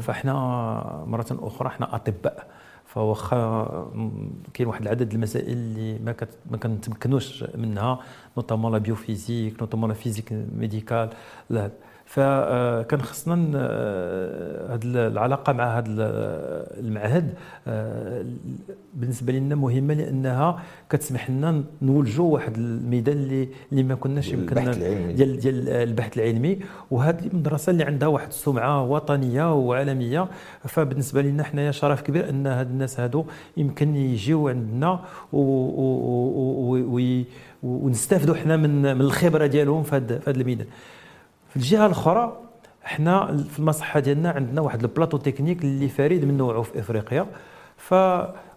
فاحنا 0.00 0.34
مرة 1.06 1.26
أخرى 1.30 1.68
إحنا 1.68 1.94
أطباء. 1.96 2.46
فواخا 2.96 3.90
كاين 4.54 4.68
واحد 4.68 4.82
العدد 4.82 5.12
المسائل 5.14 5.52
اللي 5.52 5.98
ما 5.98 6.14
ما 6.50 6.56
كنتمكنوش 6.56 7.44
منها 7.54 8.00
notamment 8.36 8.72
la 8.72 8.78
biophysique 8.78 9.60
notamment 9.60 9.88
la 9.88 9.94
physique 9.94 10.32
médicale 10.32 11.10
فكان 12.06 13.02
خصنا 13.02 13.34
هذه 14.74 14.82
العلاقة 14.84 15.52
مع 15.52 15.78
هذا 15.78 15.86
المعهد. 16.80 17.34
آه، 17.68 18.24
بالنسبة 18.94 19.32
لنا 19.32 19.54
مهمة 19.54 19.94
لأنها 19.94 20.62
كتسمح 20.90 21.30
لنا 21.30 21.64
نولجوا 21.82 22.32
واحد 22.32 22.56
الميدان 22.56 23.16
اللي 23.16 23.48
اللي 23.72 23.82
ما 23.82 23.94
كناش 23.94 24.32
يمكننا 24.32 24.72
ديال 25.12 25.38
ديال 25.38 25.68
البحث 25.68 26.18
العلمي. 26.18 26.58
وهذه 26.90 27.26
المدرسة 27.26 27.70
اللي 27.70 27.84
عندها 27.84 28.08
واحد 28.08 28.28
السمعة 28.28 28.82
وطنية 28.82 29.54
وعالمية. 29.54 30.28
فبالنسبة 30.64 31.22
لنا 31.22 31.42
حنايا 31.42 31.70
شرف 31.70 32.02
كبير 32.02 32.28
أن 32.28 32.46
هاد 32.46 32.70
الناس 32.70 33.00
هادو 33.00 33.24
يمكن 33.56 33.96
يجيو 33.96 34.48
عندنا 34.48 35.00
ونستافدوا 37.62 38.34
حنا 38.34 38.56
من 38.56 38.82
من 38.82 39.00
الخبرة 39.00 39.46
ديالهم 39.46 39.82
في 39.82 39.96
هذا 39.96 40.20
الميدان. 40.28 40.66
الجهة 41.56 41.86
الأخرى 41.86 42.36
إحنا 42.86 43.36
في 43.50 43.58
المصحة 43.58 44.00
ديالنا 44.00 44.30
عندنا 44.30 44.60
واحد 44.60 44.82
البلاطو 44.82 45.16
تكنيك 45.16 45.64
اللي 45.64 45.88
فريد 45.88 46.24
من 46.24 46.36
نوعه 46.36 46.62
في 46.62 46.80
إفريقيا. 46.80 47.26
ف 47.76 47.94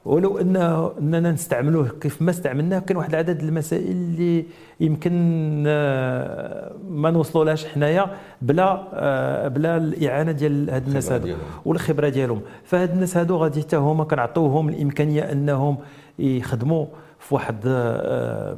ولو 0.06 0.38
انه 0.38 0.92
إننا 1.00 1.32
نستعملوه 1.32 1.90
كيف 2.02 2.22
ما 2.22 2.32
استعملناه 2.32 2.80
كاين 2.80 2.98
واحد 2.98 3.10
العدد 3.10 3.44
المسائل 3.44 3.92
اللي 3.92 4.46
يمكن 4.80 5.64
آه، 5.68 6.74
ما 6.90 7.12
نوصلولهاش 7.12 7.66
حنايا 7.66 8.18
بلا 8.42 8.88
آه، 8.94 9.48
بلا 9.48 9.78
الإعانة 9.78 10.32
ديال 10.32 10.70
هاد 10.70 10.88
الناس 10.88 11.12
هادو 11.12 11.36
والخبرة 11.66 12.10
ديالهم. 12.10 12.42
فهاد 12.64 12.92
الناس 12.92 13.18
هادو 13.18 13.38
غادي 13.38 13.62
حتى 13.62 13.76
هما 13.76 14.04
كنعطيوهم 14.04 14.70
الإمكانية 14.70 15.32
إنهم 15.32 15.78
يخدموا 16.20 16.86
في 17.20 17.36
واحد 17.36 17.58
آه، 17.66 18.58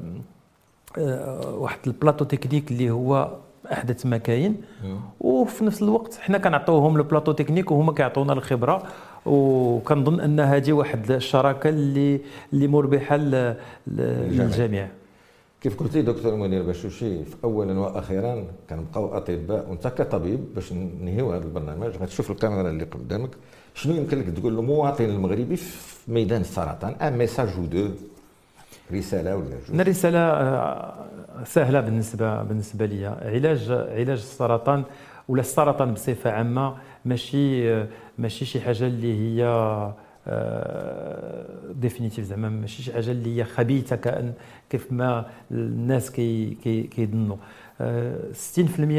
واحد 1.53 1.79
plateau 1.87 2.25
technique 2.25 2.71
اللي 2.71 2.89
هو 2.89 3.31
أحدث 3.71 4.05
ما 4.05 4.17
كاين 4.17 4.61
وفي 5.19 5.65
نفس 5.65 5.81
الوقت 5.81 6.15
حنا 6.15 6.37
كنعطيوهم 6.37 6.97
ال 6.97 7.02
plateau 7.02 7.31
technique 7.31 7.71
وهما 7.71 7.93
كيعطونا 7.93 8.33
الخبرة. 8.33 8.83
وكنظن 9.25 10.19
ان 10.19 10.39
هذه 10.39 10.71
واحد 10.71 11.11
الشراكة 11.11 11.69
اللي 11.69 12.21
اللي 12.53 12.67
مربحه 12.67 13.17
للجميع. 13.87 14.87
كيف 15.61 15.79
قلتي 15.79 16.01
دكتور 16.01 16.35
منير 16.35 16.63
باشوشي 16.63 17.25
في 17.25 17.35
أولا 17.43 17.79
وأخيرا 17.79 18.45
كنبقاو 18.69 19.17
أطباء 19.17 19.69
وأنت 19.69 19.87
كطبيب 19.87 20.39
باش 20.55 20.73
ننهيو 20.73 21.31
هذا 21.31 21.43
البرنامج. 21.43 21.97
غتشوف 22.01 22.31
الكاميرا 22.31 22.69
اللي 22.69 22.83
قدامك. 22.83 23.29
شنو 23.73 23.95
يمكن 23.95 24.19
لك 24.19 24.29
تقول 24.29 24.53
للمواطن 24.53 25.05
المغربي 25.05 25.55
في 25.55 26.11
ميدان 26.11 26.41
السرطان 26.41 26.91
un 26.91 27.17
message 27.17 27.49
ou 27.57 27.65
deux 27.65 27.87
رسالة 28.93 29.35
ولا 29.35 29.57
جوج؟ 29.69 29.81
رساله 29.81 30.19
آه، 30.19 30.93
سهلة 31.43 31.81
بالنسبة 31.81 32.43
بالنسبة 32.43 32.85
لي 32.85 33.05
علاج 33.05 33.71
علاج 33.71 34.09
السرطان 34.09 34.83
ولا 35.27 35.41
السرطان 35.41 35.93
بصفة 35.93 36.31
عامة 36.31 36.75
ماشي 37.05 37.73
ماشي 38.17 38.45
شي 38.45 38.61
حاجة 38.61 38.87
اللي 38.87 39.13
هي 39.13 39.43
définitive 41.75 42.25
زعما 42.25 42.49
ماشي 42.49 42.83
شي 42.83 42.93
حاجة 42.93 43.11
اللي 43.11 43.37
هي 43.39 43.43
خبيثة 43.43 43.95
كأن 43.95 44.33
كيف 44.69 44.91
ما 44.91 45.25
الناس 45.51 46.11
كي 46.11 46.57
كي 46.63 46.83
كيظنوا. 46.83 47.35
60% 47.79 47.83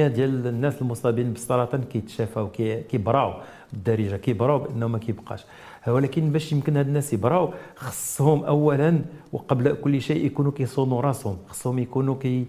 ديال 0.09 0.47
الناس 0.47 0.83
المصابين 0.83 1.33
بالسرطان 1.33 1.83
كيتشافاو 1.83 2.49
كيبراو 2.89 3.35
بالدارجه 3.73 4.17
كيبراو 4.17 4.59
بأنه 4.59 4.87
ما 4.87 4.99
كيبقاش. 4.99 5.45
ولكن 5.89 6.31
باش 6.33 6.53
يمكن 6.53 6.77
هاد 6.77 6.87
الناس 6.87 7.13
يبراو 7.13 7.51
خصهم 7.77 8.45
اولا 8.45 8.99
وقبل 9.33 9.73
كل 9.75 10.01
شيء 10.01 10.27
يكونوا 10.27 10.53
كيصونوا 10.53 11.01
راسهم. 11.01 11.37
خصهم 11.49 11.79
يكونوا 11.79 12.15
كي 12.15 12.47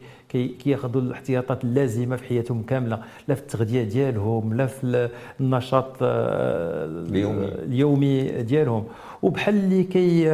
كياخذوا 0.48 1.02
الاحتياطات 1.02 1.64
اللازمة 1.64 2.16
في 2.16 2.24
حياتهم 2.24 2.64
كاملة 2.64 3.00
لا 3.28 3.36
في 3.36 3.42
التغذية 3.42 3.84
ديالهم 3.84 4.54
لا 4.54 4.66
في 4.66 5.10
النشاط 5.40 5.96
آه، 6.02 6.86
اليومي. 6.86 7.46
اليومي 7.46 8.42
ديالهم. 8.44 8.84
وبحال 9.22 9.56
اللي 9.56 9.84
كي 9.84 10.30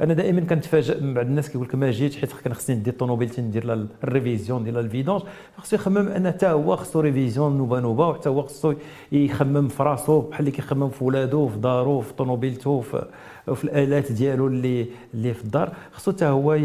أنا 0.00 0.14
دائما 0.14 0.40
كنتفاجئ 0.40 1.00
من 1.00 1.14
بعض 1.14 1.26
الناس 1.26 1.50
كيقول 1.50 1.66
لك 1.66 1.74
ما 1.74 1.90
جيتش 1.90 2.16
حيت 2.20 2.32
كان 2.44 2.54
خصني 2.54 2.76
ندير 2.76 2.92
الطوموبيل 2.92 3.30
ندير 3.38 3.64
لها 3.64 3.86
ال 4.04 4.11
révision 4.11 4.64
ديال 4.64 4.78
ال 4.78 4.84
vidange 4.84 5.22
خصو 5.56 5.76
يخمم 5.76 6.08
أن 6.08 6.26
حتى 6.28 6.46
هو 6.46 6.76
خصو 6.76 7.00
révision 7.00 7.58
نوبا 7.58 7.80
نوبا 7.80 8.06
وحتى 8.06 8.28
هو 8.28 8.42
خصو 8.42 8.74
يخمم 9.12 9.68
في 9.68 9.82
راسو 9.82 10.20
بحال 10.20 10.40
اللي 10.40 10.50
كيخمم 10.50 10.88
في 10.88 11.04
ولادو 11.04 11.48
في 11.48 11.58
دارو 11.58 12.00
في 12.00 12.12
طوموبيلتو 12.12 12.80
في 12.80 13.06
وفي 13.48 13.64
الآلات 13.64 14.12
ديالو 14.12 14.46
اللي 14.46 14.86
اللي 15.14 15.34
في 15.34 15.44
الدار. 15.44 15.72
خصو 15.92 16.12
حتى 16.12 16.24
هو 16.24 16.58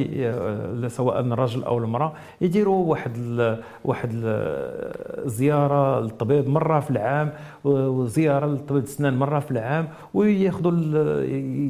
سواء 0.88 1.20
الرجل 1.20 1.63
أو 1.63 1.78
المرأة 1.78 2.13
يديروا 2.41 2.86
واحد 2.86 3.12
ال 3.17 3.63
واحد 3.86 4.10
الزياره 4.13 6.00
للطبيب 6.00 6.48
مرة 6.50 6.80
في 6.80 6.91
العام 6.91 7.34
وزيارة 7.63 8.46
للطبيب 8.46 8.84
السنان 8.84 9.17
مرة 9.20 9.39
في 9.39 9.52
العام 9.52 9.88
وياخذوا 10.13 10.72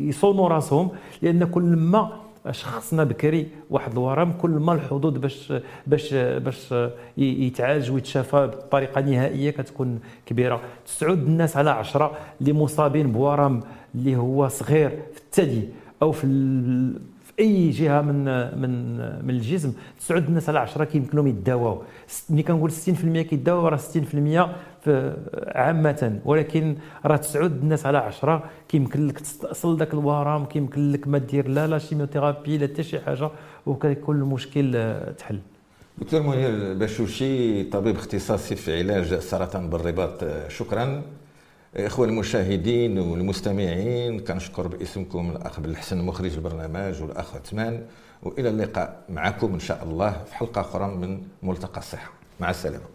يصونوا 0.09 0.47
راسهم 0.47 0.89
لأن 1.21 1.43
كل 1.43 1.63
ما 1.63 2.09
شخصنا 2.51 3.03
بكري 3.03 3.47
واحد 3.69 3.91
الورم 3.91 4.31
كل 4.31 4.49
ما 4.49 4.73
الحظوظ 4.73 5.17
باش 5.17 5.53
باش 5.87 6.13
باش 6.13 6.73
يتعالج 7.17 7.91
ويتشافى 7.91 8.47
بطريقة 8.47 9.01
نهائية 9.01 9.51
كتكون 9.51 9.99
كبيرة. 10.25 10.61
تسعود 10.85 11.17
الناس 11.17 11.57
على 11.57 11.69
عشرة 11.69 12.17
اللي 12.41 12.53
مصابين 12.53 13.11
بورم 13.11 13.63
اللي 13.95 14.15
هو 14.15 14.47
صغير 14.47 14.89
في 14.89 15.19
الثدي 15.19 15.69
أو 16.01 16.11
في 16.11 16.23
في 17.37 17.43
أي 17.43 17.69
جهة 17.69 18.01
من 18.01 18.25
من 18.61 18.97
من 19.25 19.29
الجسم 19.29 19.73
تسعود 19.99 20.27
الناس 20.27 20.49
على 20.49 20.59
10 20.59 20.83
كيمكن 20.83 21.17
لهم 21.17 21.27
يداواو 21.27 21.81
ملي 22.29 22.43
كنقول 22.43 22.71
60% 22.71 22.75
كيداواو 23.21 23.67
راه 23.67 23.77
60% 23.77 23.79
في 24.83 25.13
عامة. 25.55 26.19
ولكن 26.25 26.75
راه 27.05 27.15
تسعود 27.15 27.51
الناس 27.51 27.85
على 27.85 27.97
10 27.97 28.43
كيمكن 28.69 29.07
لك 29.07 29.19
تستأصل 29.19 29.77
ذاك 29.77 29.93
الورم 29.93 30.45
كيمكن 30.45 30.91
لك 30.91 31.07
ما 31.07 31.17
دير 31.17 31.47
لا 31.47 31.67
لا 31.67 31.77
chimiothérapie 31.77 32.57
لا 32.57 32.67
حتى 32.67 32.83
شي 32.83 32.99
حاجة 32.99 33.29
وكيكون 33.65 34.15
المشكل 34.15 34.93
تحل. 35.17 35.39
دكتور 35.97 36.21
منير 36.21 36.73
بشوشي 36.73 37.63
طبيب 37.63 37.95
اختصاصي 37.95 38.55
في 38.55 38.79
علاج 38.79 39.15
سرطان 39.15 39.69
بالرباط 39.69 40.25
شكرا. 40.47 41.01
إخوة 41.75 42.07
المشاهدين 42.07 42.99
والمستمعين 42.99 44.19
كنشكر 44.19 44.67
باسمكم 44.67 45.31
الأخ 45.31 45.59
بالحسن 45.59 45.97
مخرج 46.05 46.33
البرنامج 46.33 47.01
والأخ 47.01 47.35
عثمان 47.35 47.85
وإلى 48.23 48.49
اللقاء 48.49 49.03
معكم 49.09 49.53
إن 49.53 49.59
شاء 49.59 49.83
الله 49.83 50.23
في 50.25 50.35
حلقة 50.35 50.61
أخرى 50.61 50.87
من 50.87 51.21
ملتقى 51.43 51.79
الصحة. 51.79 52.11
مع 52.39 52.49
السلامة. 52.49 52.85